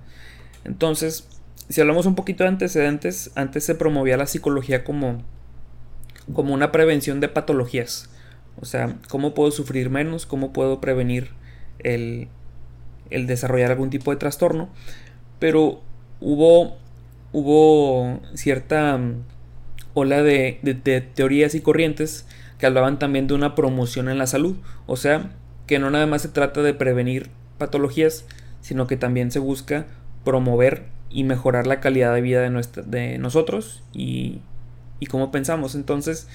Entonces, 0.63 1.27
si 1.69 1.81
hablamos 1.81 2.05
un 2.05 2.15
poquito 2.15 2.43
de 2.43 2.49
antecedentes, 2.49 3.31
antes 3.35 3.63
se 3.63 3.75
promovía 3.75 4.17
la 4.17 4.27
psicología 4.27 4.83
como, 4.83 5.23
como 6.33 6.53
una 6.53 6.71
prevención 6.71 7.19
de 7.19 7.29
patologías. 7.29 8.09
O 8.59 8.65
sea, 8.65 8.97
cómo 9.09 9.33
puedo 9.33 9.51
sufrir 9.51 9.89
menos, 9.89 10.25
cómo 10.25 10.53
puedo 10.53 10.81
prevenir 10.81 11.29
el, 11.79 12.27
el 13.09 13.27
desarrollar 13.27 13.71
algún 13.71 13.89
tipo 13.89 14.11
de 14.11 14.17
trastorno. 14.17 14.69
Pero 15.39 15.81
hubo, 16.19 16.77
hubo 17.31 18.19
cierta 18.33 18.97
mm, 18.97 19.23
ola 19.93 20.21
de, 20.21 20.59
de 20.61 21.01
teorías 21.01 21.55
y 21.55 21.61
corrientes 21.61 22.27
que 22.59 22.65
hablaban 22.65 22.99
también 22.99 23.27
de 23.27 23.33
una 23.33 23.55
promoción 23.55 24.09
en 24.09 24.17
la 24.17 24.27
salud. 24.27 24.57
O 24.87 24.97
sea, 24.97 25.31
que 25.71 25.79
no 25.79 25.89
nada 25.89 26.05
más 26.05 26.21
se 26.21 26.27
trata 26.27 26.61
de 26.63 26.73
prevenir 26.73 27.29
patologías, 27.57 28.25
sino 28.59 28.87
que 28.87 28.97
también 28.97 29.31
se 29.31 29.39
busca 29.39 29.85
promover 30.25 30.83
y 31.09 31.23
mejorar 31.23 31.65
la 31.65 31.79
calidad 31.79 32.13
de 32.13 32.19
vida 32.19 32.41
de, 32.41 32.67
de 32.87 33.17
nosotros 33.19 33.81
y, 33.93 34.41
y 34.99 35.05
cómo 35.05 35.31
pensamos. 35.31 35.73
Entonces, 35.75 36.27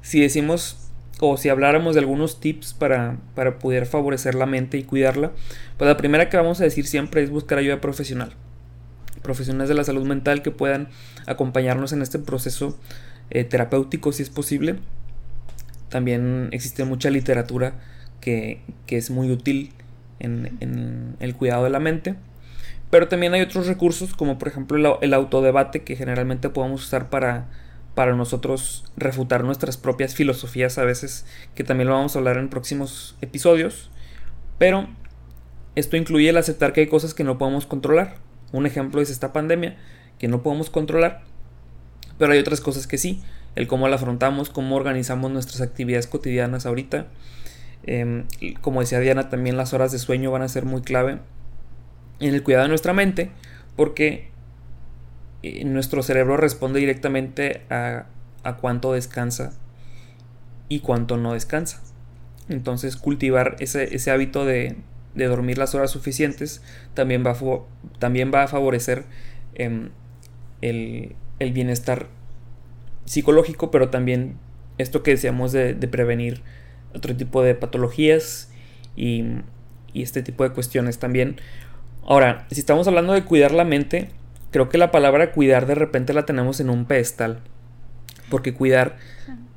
si 0.00 0.22
decimos 0.22 0.88
o 1.20 1.36
si 1.36 1.50
habláramos 1.50 1.96
de 1.96 2.00
algunos 2.00 2.40
tips 2.40 2.72
para, 2.72 3.18
para 3.34 3.58
poder 3.58 3.84
favorecer 3.84 4.34
la 4.34 4.46
mente 4.46 4.78
y 4.78 4.84
cuidarla, 4.84 5.32
pues 5.76 5.86
la 5.86 5.98
primera 5.98 6.30
que 6.30 6.38
vamos 6.38 6.58
a 6.62 6.64
decir 6.64 6.86
siempre 6.86 7.22
es 7.22 7.28
buscar 7.28 7.58
ayuda 7.58 7.82
profesional. 7.82 8.36
Profesionales 9.20 9.68
de 9.68 9.74
la 9.74 9.84
salud 9.84 10.06
mental 10.06 10.40
que 10.40 10.50
puedan 10.50 10.88
acompañarnos 11.26 11.92
en 11.92 12.00
este 12.00 12.18
proceso 12.18 12.80
eh, 13.28 13.44
terapéutico 13.44 14.12
si 14.12 14.22
es 14.22 14.30
posible. 14.30 14.76
También 15.90 16.48
existe 16.52 16.86
mucha 16.86 17.10
literatura 17.10 17.74
que, 18.20 18.60
es 18.88 19.10
muy 19.10 19.30
útil 19.30 19.72
en, 20.18 20.56
en, 20.60 21.16
el 21.20 21.34
cuidado 21.34 21.64
de 21.64 21.70
la 21.70 21.80
mente. 21.80 22.14
Pero 22.90 23.08
también 23.08 23.34
hay 23.34 23.42
otros 23.42 23.66
recursos 23.66 24.14
como 24.14 24.38
por 24.38 24.48
ejemplo 24.48 24.78
el, 24.78 25.04
el 25.04 25.14
autodebate 25.14 25.82
que 25.82 25.96
generalmente 25.96 26.48
podemos 26.48 26.82
usar 26.84 27.10
para 27.10 27.48
para 27.98 28.14
nosotros 28.14 28.84
refutar 28.96 29.42
nuestras 29.42 29.76
propias 29.76 30.14
filosofías 30.14 30.78
a 30.78 30.84
veces, 30.84 31.26
que 31.56 31.64
también 31.64 31.88
lo 31.88 31.94
vamos 31.94 32.14
a 32.14 32.20
hablar 32.20 32.38
en 32.38 32.48
próximos 32.48 33.16
episodios. 33.20 33.90
Pero 34.56 34.86
esto 35.74 35.96
incluye 35.96 36.28
el 36.28 36.36
aceptar 36.36 36.72
que 36.72 36.82
hay 36.82 36.86
cosas 36.86 37.12
que 37.12 37.24
no 37.24 37.38
podemos 37.38 37.66
controlar. 37.66 38.14
Un 38.52 38.66
ejemplo 38.66 39.00
es 39.00 39.10
esta 39.10 39.32
pandemia, 39.32 39.76
que 40.20 40.28
no 40.28 40.44
podemos 40.44 40.70
controlar, 40.70 41.22
pero 42.18 42.32
hay 42.32 42.38
otras 42.38 42.60
cosas 42.60 42.86
que 42.86 42.98
sí. 42.98 43.20
El 43.56 43.66
cómo 43.66 43.88
la 43.88 43.96
afrontamos, 43.96 44.48
cómo 44.48 44.76
organizamos 44.76 45.32
nuestras 45.32 45.60
actividades 45.60 46.06
cotidianas 46.06 46.66
ahorita. 46.66 47.08
Em, 47.90 48.26
como 48.60 48.80
decía 48.80 49.00
Diana, 49.00 49.30
también 49.30 49.56
las 49.56 49.72
horas 49.72 49.92
de 49.92 49.98
sueño 49.98 50.30
van 50.30 50.42
a 50.42 50.48
ser 50.48 50.66
muy 50.66 50.82
clave 50.82 51.20
en 52.20 52.34
el 52.34 52.42
cuidado 52.42 52.64
de 52.64 52.68
nuestra 52.68 52.92
mente, 52.92 53.30
porque 53.76 54.28
nuestro 55.64 56.02
cerebro 56.02 56.36
responde 56.36 56.80
directamente 56.80 57.62
a, 57.70 58.04
a 58.42 58.56
cuánto 58.56 58.92
descansa 58.92 59.54
y 60.68 60.80
cuánto 60.80 61.16
no 61.16 61.32
descansa. 61.32 61.80
Entonces 62.50 62.98
cultivar 62.98 63.56
ese, 63.58 63.94
ese 63.94 64.10
hábito 64.10 64.44
de, 64.44 64.76
de, 65.14 65.24
dormir 65.24 65.56
las 65.56 65.74
horas 65.74 65.90
suficientes 65.90 66.60
también 66.92 67.24
va 67.24 67.30
a, 67.30 67.98
también 67.98 68.30
va 68.34 68.42
a 68.42 68.48
favorecer 68.48 69.04
em, 69.54 69.88
el, 70.60 71.16
el, 71.38 71.52
bienestar 71.52 72.08
psicológico, 73.06 73.70
pero 73.70 73.88
también 73.88 74.36
esto 74.76 75.02
que 75.02 75.12
decíamos 75.12 75.52
de, 75.52 75.72
de 75.72 75.88
prevenir 75.88 76.42
otro 76.94 77.14
tipo 77.16 77.42
de 77.42 77.54
patologías 77.54 78.50
y, 78.96 79.24
y, 79.92 80.02
este 80.02 80.22
tipo 80.22 80.44
de 80.44 80.50
cuestiones 80.50 80.98
también. 80.98 81.40
Ahora, 82.04 82.46
si 82.50 82.60
estamos 82.60 82.88
hablando 82.88 83.12
de 83.12 83.24
cuidar 83.24 83.52
la 83.52 83.64
mente, 83.64 84.10
creo 84.50 84.68
que 84.68 84.78
la 84.78 84.90
palabra 84.90 85.32
cuidar 85.32 85.66
de 85.66 85.74
repente 85.74 86.12
la 86.12 86.26
tenemos 86.26 86.60
en 86.60 86.70
un 86.70 86.84
pedestal. 86.84 87.40
Porque 88.30 88.54
cuidar, 88.54 88.96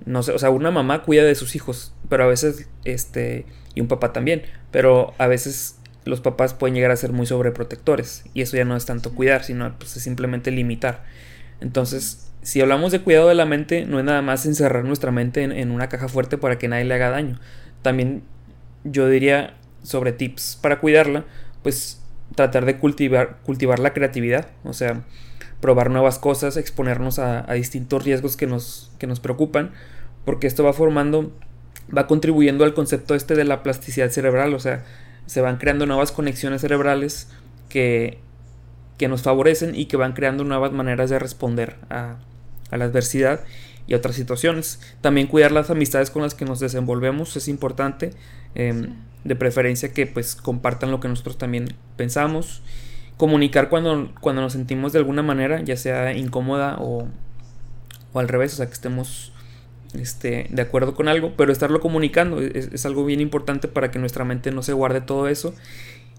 no 0.05 0.23
sé, 0.23 0.31
o 0.31 0.39
sea, 0.39 0.49
una 0.49 0.71
mamá 0.71 1.03
cuida 1.03 1.23
de 1.23 1.35
sus 1.35 1.55
hijos, 1.55 1.93
pero 2.09 2.23
a 2.23 2.27
veces, 2.27 2.69
este, 2.85 3.45
y 3.75 3.81
un 3.81 3.87
papá 3.87 4.13
también, 4.13 4.43
pero 4.71 5.13
a 5.17 5.27
veces 5.27 5.77
los 6.05 6.21
papás 6.21 6.53
pueden 6.53 6.75
llegar 6.75 6.91
a 6.91 6.95
ser 6.95 7.11
muy 7.11 7.25
sobreprotectores 7.25 8.23
y 8.33 8.41
eso 8.41 8.57
ya 8.57 8.65
no 8.65 8.75
es 8.75 8.85
tanto 8.85 9.13
cuidar, 9.13 9.43
sino 9.43 9.77
pues, 9.77 9.95
es 9.97 10.03
simplemente 10.03 10.51
limitar. 10.51 11.03
Entonces, 11.61 12.31
si 12.41 12.59
hablamos 12.59 12.91
de 12.91 13.01
cuidado 13.01 13.29
de 13.29 13.35
la 13.35 13.45
mente, 13.45 13.85
no 13.85 13.99
es 13.99 14.05
nada 14.05 14.21
más 14.21 14.45
encerrar 14.45 14.83
nuestra 14.83 15.11
mente 15.11 15.43
en, 15.43 15.71
una 15.71 15.89
caja 15.89 16.07
fuerte 16.07 16.37
para 16.37 16.57
que 16.57 16.67
nadie 16.67 16.85
le 16.85 16.95
haga 16.95 17.11
daño. 17.11 17.39
También 17.81 18.23
yo 18.83 19.07
diría 19.07 19.55
sobre 19.83 20.11
tips 20.11 20.57
para 20.61 20.79
cuidarla, 20.79 21.25
pues 21.63 22.01
tratar 22.35 22.65
de 22.65 22.77
cultivar, 22.77 23.37
cultivar 23.43 23.79
la 23.79 23.93
creatividad, 23.93 24.47
o 24.63 24.73
sea, 24.73 25.03
probar 25.59 25.91
nuevas 25.91 26.17
cosas, 26.17 26.57
exponernos 26.57 27.19
a, 27.19 27.45
distintos 27.53 28.03
riesgos 28.03 28.37
que 28.37 28.47
nos, 28.47 28.91
que 28.97 29.05
nos 29.05 29.19
preocupan, 29.19 29.71
porque 30.25 30.47
esto 30.47 30.63
va 30.63 30.73
formando, 30.73 31.31
va 31.95 32.07
contribuyendo 32.07 32.63
al 32.63 32.73
concepto 32.73 33.13
este 33.13 33.35
de 33.35 33.43
la 33.43 33.61
plasticidad 33.61 34.09
cerebral, 34.09 34.53
o 34.55 34.59
sea, 34.59 34.83
se 35.27 35.41
van 35.41 35.57
creando 35.57 35.85
nuevas 35.85 36.11
conexiones 36.11 36.61
cerebrales 36.61 37.29
que, 37.69 38.19
que 39.01 39.07
nos 39.07 39.23
favorecen 39.23 39.73
y 39.73 39.85
que 39.85 39.97
van 39.97 40.13
creando 40.13 40.43
nuevas 40.43 40.73
maneras 40.73 41.09
de 41.09 41.17
responder 41.17 41.77
a, 41.89 42.17
a 42.69 42.77
la 42.77 42.85
adversidad 42.85 43.39
y 43.87 43.95
otras 43.95 44.13
situaciones. 44.13 44.79
También 45.01 45.25
cuidar 45.25 45.51
las 45.51 45.71
amistades 45.71 46.11
con 46.11 46.21
las 46.21 46.35
que 46.35 46.45
nos 46.45 46.59
desenvolvemos 46.59 47.35
es 47.35 47.47
importante. 47.47 48.11
Em, 48.53 48.93
de 49.23 49.35
preferencia 49.35 49.91
que 49.91 50.05
pues 50.05 50.35
compartan 50.35 50.91
lo 50.91 50.99
que 50.99 51.07
nosotros 51.07 51.39
también 51.39 51.73
pensamos. 51.97 52.61
Comunicar 53.17 53.69
cuando, 53.69 54.11
cuando 54.21 54.43
nos 54.43 54.53
sentimos 54.53 54.93
de 54.93 54.99
alguna 54.99 55.23
manera, 55.23 55.61
ya 55.61 55.77
sea 55.77 56.13
incómoda 56.13 56.77
o, 56.79 57.07
o 58.13 58.19
al 58.19 58.27
revés, 58.27 58.53
o 58.53 58.57
sea 58.57 58.67
que 58.67 58.73
estemos 58.73 59.33
este, 59.95 60.45
de 60.51 60.61
acuerdo 60.61 60.93
con 60.93 61.07
algo, 61.07 61.33
pero 61.35 61.51
estarlo 61.51 61.79
comunicando 61.79 62.39
es, 62.39 62.69
es, 62.71 62.85
algo 62.85 63.03
bien 63.03 63.19
importante 63.19 63.67
para 63.67 63.89
que 63.89 63.97
nuestra 63.97 64.25
mente 64.25 64.51
no 64.51 64.61
se 64.61 64.73
guarde 64.73 65.01
todo 65.01 65.27
eso. 65.27 65.55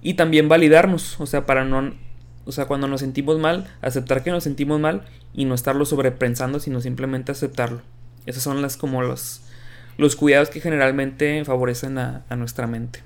Y 0.02 0.14
también 0.14 0.48
validarnos, 0.48 1.20
o 1.20 1.26
sea, 1.26 1.46
para 1.46 1.64
no 1.64 1.94
o 2.44 2.52
sea, 2.52 2.66
cuando 2.66 2.88
nos 2.88 3.00
sentimos 3.00 3.38
mal, 3.38 3.68
aceptar 3.80 4.22
que 4.22 4.30
nos 4.30 4.44
sentimos 4.44 4.80
mal 4.80 5.04
y 5.32 5.44
no 5.44 5.54
estarlo 5.54 5.84
sobrepensando, 5.84 6.60
sino 6.60 6.80
simplemente 6.80 7.32
aceptarlo. 7.32 7.82
Esas 8.26 8.42
son 8.42 8.62
las 8.62 8.76
como 8.76 9.02
los, 9.02 9.42
los 9.96 10.16
cuidados 10.16 10.50
que 10.50 10.60
generalmente 10.60 11.44
favorecen 11.44 11.98
a, 11.98 12.24
nuestra 12.36 12.66
mente. 12.66 13.00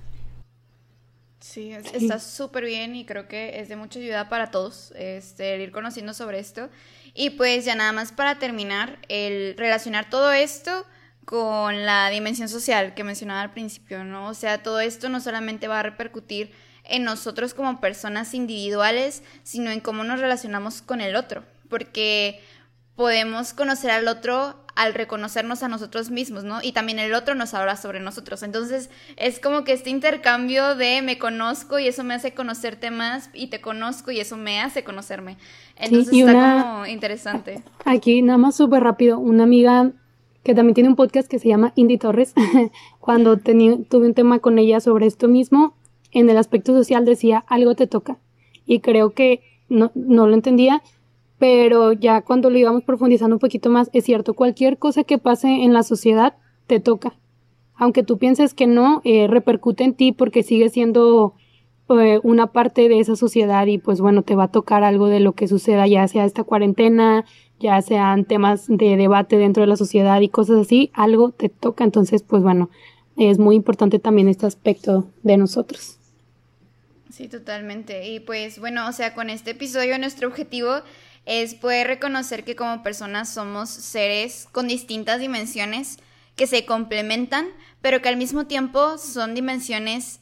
Sí, 1.41 1.73
está 1.73 2.19
súper 2.19 2.65
bien 2.65 2.97
y 2.97 3.05
creo 3.05 3.29
que 3.29 3.61
es 3.61 3.69
de 3.69 3.77
mucha 3.77 3.99
ayuda 3.99 4.29
para 4.29 4.51
todos 4.51 4.93
este, 4.97 5.63
ir 5.63 5.71
conociendo 5.71 6.13
sobre 6.13 6.39
esto. 6.39 6.69
Y 7.15 7.31
pues 7.31 7.65
ya 7.65 7.75
nada 7.75 7.93
más 7.93 8.13
para 8.13 8.39
terminar, 8.39 8.99
el 9.09 9.55
relacionar 9.57 10.11
todo 10.11 10.33
esto 10.33 10.85
con 11.25 11.85
la 11.85 12.09
dimensión 12.11 12.49
social 12.49 12.95
que 12.95 13.05
mencionaba 13.05 13.43
al 13.43 13.53
principio, 13.53 14.05
¿no? 14.05 14.29
O 14.29 14.35
sea, 14.35 14.63
todo 14.63 14.81
esto 14.81 15.09
no 15.09 15.21
solamente 15.21 15.67
va 15.67 15.81
a 15.81 15.83
repercutir 15.83 16.53
en 16.89 17.05
nosotros 17.05 17.55
como 17.55 17.81
personas 17.81 18.35
individuales, 18.35 19.23
sino 19.43 19.71
en 19.71 19.81
cómo 19.81 20.05
nos 20.05 20.21
relacionamos 20.21 20.83
con 20.83 21.01
el 21.01 21.17
otro, 21.17 21.45
porque 21.69 22.41
podemos 22.95 23.53
conocer 23.53 23.91
al 23.91 24.09
otro 24.09 24.57
al 24.77 24.93
reconocernos 24.93 25.63
a 25.63 25.69
nosotros 25.69 26.11
mismos, 26.11 26.45
¿no? 26.45 26.59
Y 26.63 26.73
también 26.73 26.99
el 26.99 27.15
otro 27.15 27.35
nos 27.35 27.55
habla 27.55 27.77
sobre 27.77 27.99
nosotros. 27.99 28.43
Entonces, 28.43 28.91
es 29.17 29.41
como 29.41 29.65
que 29.65 29.73
este 29.73 29.89
intercambio 29.89 30.77
de 30.77 31.01
me 31.01 31.19
conozco 31.19 31.79
y 31.79 31.89
eso 31.89 32.05
me 32.05 32.13
hace 32.13 32.35
conocerte 32.35 32.91
más 32.91 33.31
y 33.33 33.47
te 33.47 33.63
conozco 33.63 34.11
y 34.11 34.21
eso 34.21 34.37
me 34.37 34.61
hace 34.61 34.85
conocerme. 34.85 35.39
Entonces, 35.77 36.13
está 36.13 36.63
como 36.63 36.87
interesante. 36.87 37.63
Aquí, 37.87 38.21
nada 38.21 38.37
más 38.37 38.55
súper 38.55 38.83
rápido, 38.83 39.19
una 39.19 39.45
amiga 39.45 39.93
que 40.45 40.55
también 40.55 40.75
tiene 40.75 40.91
un 40.91 40.97
podcast 40.97 41.27
que 41.27 41.39
se 41.39 41.49
llama 41.49 41.73
Indy 41.75 41.97
Torres, 41.97 42.35
cuando 43.01 43.39
tuve 43.39 44.07
un 44.07 44.15
tema 44.15 44.41
con 44.41 44.59
ella 44.59 44.81
sobre 44.81 45.07
esto 45.07 45.27
mismo, 45.27 45.75
en 46.13 46.31
el 46.31 46.39
aspecto 46.39 46.73
social 46.75 47.05
decía, 47.05 47.45
algo 47.49 47.75
te 47.75 47.87
toca. 47.87 48.19
Y 48.67 48.81
creo 48.81 49.11
que 49.11 49.41
no, 49.69 49.91
no 49.95 50.27
lo 50.27 50.35
entendía, 50.35 50.83
pero 51.39 51.93
ya 51.93 52.23
cuando 52.23 52.51
lo 52.51 52.59
íbamos 52.59 52.85
profundizando 52.85 53.37
un 53.37 53.41
poquito 53.41 53.71
más, 53.71 53.91
es 53.93 54.05
cierto, 54.05 54.35
cualquier 54.35 54.79
cosa 54.79 55.05
que 55.05 55.19
pase 55.19 55.65
en 55.65 55.73
la 55.73 55.83
sociedad 55.83 56.35
te 56.67 56.81
toca. 56.81 57.15
Aunque 57.75 58.03
tú 58.03 58.19
pienses 58.19 58.55
que 58.55 58.67
no, 58.67 59.03
eh, 59.05 59.27
repercute 59.27 59.85
en 59.85 59.95
ti 59.95 60.13
porque 60.13 60.43
sigue 60.43 60.71
siendo 60.71 61.35
eh, 61.91 62.21
una 62.23 62.49
parte 62.49 62.89
de 62.89 62.99
esa 62.99 63.17
sociedad 63.17 63.67
y 63.67 63.79
pues 63.79 64.01
bueno, 64.01 64.23
te 64.23 64.35
va 64.35 64.45
a 64.45 64.51
tocar 64.51 64.83
algo 64.83 65.09
de 65.09 65.21
lo 65.21 65.33
que 65.33 65.47
suceda, 65.47 65.87
ya 65.87 66.09
sea 66.09 66.25
esta 66.25 66.43
cuarentena, 66.43 67.27
ya 67.61 67.81
sean 67.83 68.25
temas 68.25 68.67
de 68.69 68.97
debate 68.97 69.37
dentro 69.37 69.63
de 69.63 69.67
la 69.67 69.77
sociedad 69.77 70.21
y 70.21 70.29
cosas 70.29 70.59
así, 70.61 70.91
algo 70.95 71.31
te 71.31 71.49
toca. 71.49 71.85
Entonces, 71.85 72.23
pues 72.23 72.43
bueno, 72.43 72.71
es 73.17 73.39
muy 73.39 73.57
importante 73.57 73.99
también 73.99 74.29
este 74.29 74.47
aspecto 74.47 75.09
de 75.23 75.37
nosotros. 75.37 75.99
Sí, 77.13 77.29
totalmente. 77.29 78.09
Y 78.09 78.21
pues 78.21 78.59
bueno, 78.59 78.89
o 78.89 78.93
sea, 78.93 79.15
con 79.15 79.31
este 79.31 79.53
episodio 79.53 79.99
nuestro 79.99 80.29
objetivo 80.29 80.83
es 81.25 81.55
poder 81.55 81.87
reconocer 81.87 82.45
que 82.45 82.57
como 82.57 82.83
personas 82.83 83.33
somos 83.33 83.71
seres 83.71 84.49
con 84.53 84.69
distintas 84.69 85.21
dimensiones 85.21 85.99
que 86.37 86.47
se 86.47 86.67
complementan, 86.67 87.47
pero 87.81 88.03
que 88.03 88.09
al 88.09 88.17
mismo 88.17 88.47
tiempo 88.47 88.99
son 88.99 89.35
dimensiones 89.35 90.21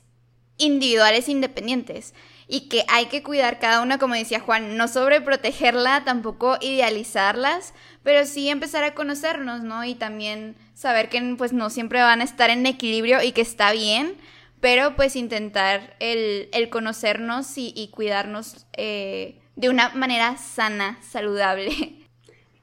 individuales 0.57 1.29
independientes 1.29 2.15
y 2.49 2.69
que 2.69 2.85
hay 2.89 3.07
que 3.07 3.23
cuidar 3.23 3.59
cada 3.59 3.83
una, 3.83 3.99
como 3.99 4.15
decía 4.15 4.41
Juan, 4.41 4.77
no 4.77 4.89
sobreprotegerla, 4.89 6.05
tampoco 6.05 6.57
idealizarlas, 6.61 7.75
pero 8.03 8.27
sí 8.27 8.49
empezar 8.49 8.85
a 8.85 8.95
conocernos, 8.95 9.63
¿no? 9.63 9.85
Y 9.85 9.95
también 9.95 10.57
saber 10.75 11.09
que 11.09 11.35
pues 11.39 11.53
no 11.53 11.71
siempre 11.71 12.01
van 12.01 12.21
a 12.21 12.25
estar 12.25 12.51
en 12.51 12.67
equilibrio 12.67 13.23
y 13.23 13.33
que 13.33 13.41
está 13.41 13.73
bien, 13.73 14.15
pero 14.61 14.97
pues 14.97 15.17
intentar 15.17 15.97
el, 16.01 16.49
conocernos 16.71 17.53
y, 17.57 17.89
cuidarnos 17.93 18.67
eh, 18.77 19.41
de 19.57 19.69
una 19.69 19.91
manera 19.91 20.37
sana, 20.37 20.99
saludable. 21.03 22.01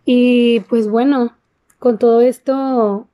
Y 0.04 0.62
pues 0.62 0.90
bueno, 0.90 1.36
con 1.78 2.00
todo 2.00 2.22
esto, 2.22 3.08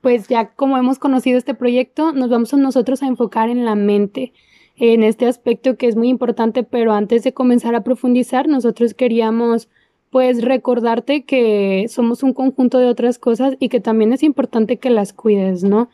pues 0.00 0.28
ya 0.28 0.54
como 0.54 0.76
hemos 0.76 0.98
conocido 0.98 1.38
este 1.38 1.54
proyecto, 1.54 2.12
nos 2.12 2.30
vamos 2.30 2.52
a 2.52 2.56
nosotros 2.56 3.02
a 3.02 3.06
enfocar 3.06 3.48
en 3.48 3.64
la 3.64 3.76
mente, 3.76 4.32
en 4.78 5.02
este 5.02 5.26
aspecto 5.26 5.76
que 5.76 5.88
es 5.88 5.96
muy 5.96 6.08
importante, 6.08 6.62
pero 6.62 6.92
antes 6.92 7.22
de 7.24 7.32
comenzar 7.32 7.74
a 7.74 7.82
profundizar, 7.82 8.48
nosotros 8.48 8.94
queríamos 8.94 9.68
pues 10.10 10.42
recordarte 10.42 11.24
que 11.24 11.86
somos 11.88 12.22
un 12.22 12.32
conjunto 12.32 12.78
de 12.78 12.86
otras 12.86 13.18
cosas 13.18 13.56
y 13.58 13.68
que 13.68 13.80
también 13.80 14.12
es 14.12 14.22
importante 14.22 14.78
que 14.78 14.90
las 14.90 15.12
cuides, 15.12 15.64
¿no? 15.64 15.88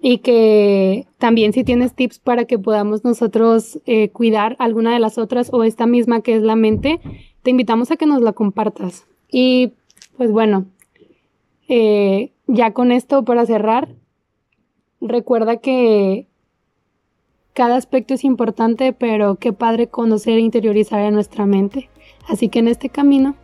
Y 0.00 0.18
que 0.18 1.06
también 1.18 1.52
si 1.52 1.64
tienes 1.64 1.94
tips 1.94 2.18
para 2.18 2.44
que 2.44 2.58
podamos 2.58 3.04
nosotros 3.04 3.80
eh, 3.86 4.10
cuidar 4.10 4.56
alguna 4.58 4.92
de 4.92 4.98
las 4.98 5.16
otras 5.18 5.50
o 5.52 5.64
esta 5.64 5.86
misma 5.86 6.20
que 6.20 6.34
es 6.34 6.42
la 6.42 6.56
mente, 6.56 7.00
te 7.42 7.50
invitamos 7.50 7.90
a 7.90 7.96
que 7.96 8.06
nos 8.06 8.20
la 8.20 8.32
compartas. 8.32 9.06
Y 9.30 9.72
pues 10.16 10.30
bueno, 10.30 10.66
eh, 11.68 12.32
ya 12.46 12.72
con 12.72 12.92
esto 12.92 13.24
para 13.24 13.46
cerrar, 13.46 13.88
recuerda 15.00 15.58
que 15.58 16.26
cada 17.54 17.76
aspecto 17.76 18.14
es 18.14 18.24
importante, 18.24 18.92
pero 18.92 19.36
qué 19.36 19.52
padre 19.52 19.86
conocer 19.86 20.34
e 20.34 20.40
interiorizar 20.40 21.00
en 21.00 21.14
nuestra 21.14 21.46
mente. 21.46 21.88
Así 22.28 22.48
que 22.48 22.58
en 22.58 22.68
este 22.68 22.88
camino 22.88 23.36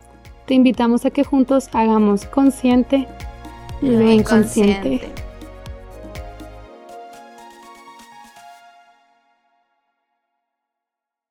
te 0.45 0.53
invitamos 0.53 1.05
a 1.05 1.11
que 1.11 1.23
juntos 1.23 1.69
hagamos 1.73 2.25
consciente 2.25 3.07
lo 3.81 4.11
inconsciente. 4.11 5.20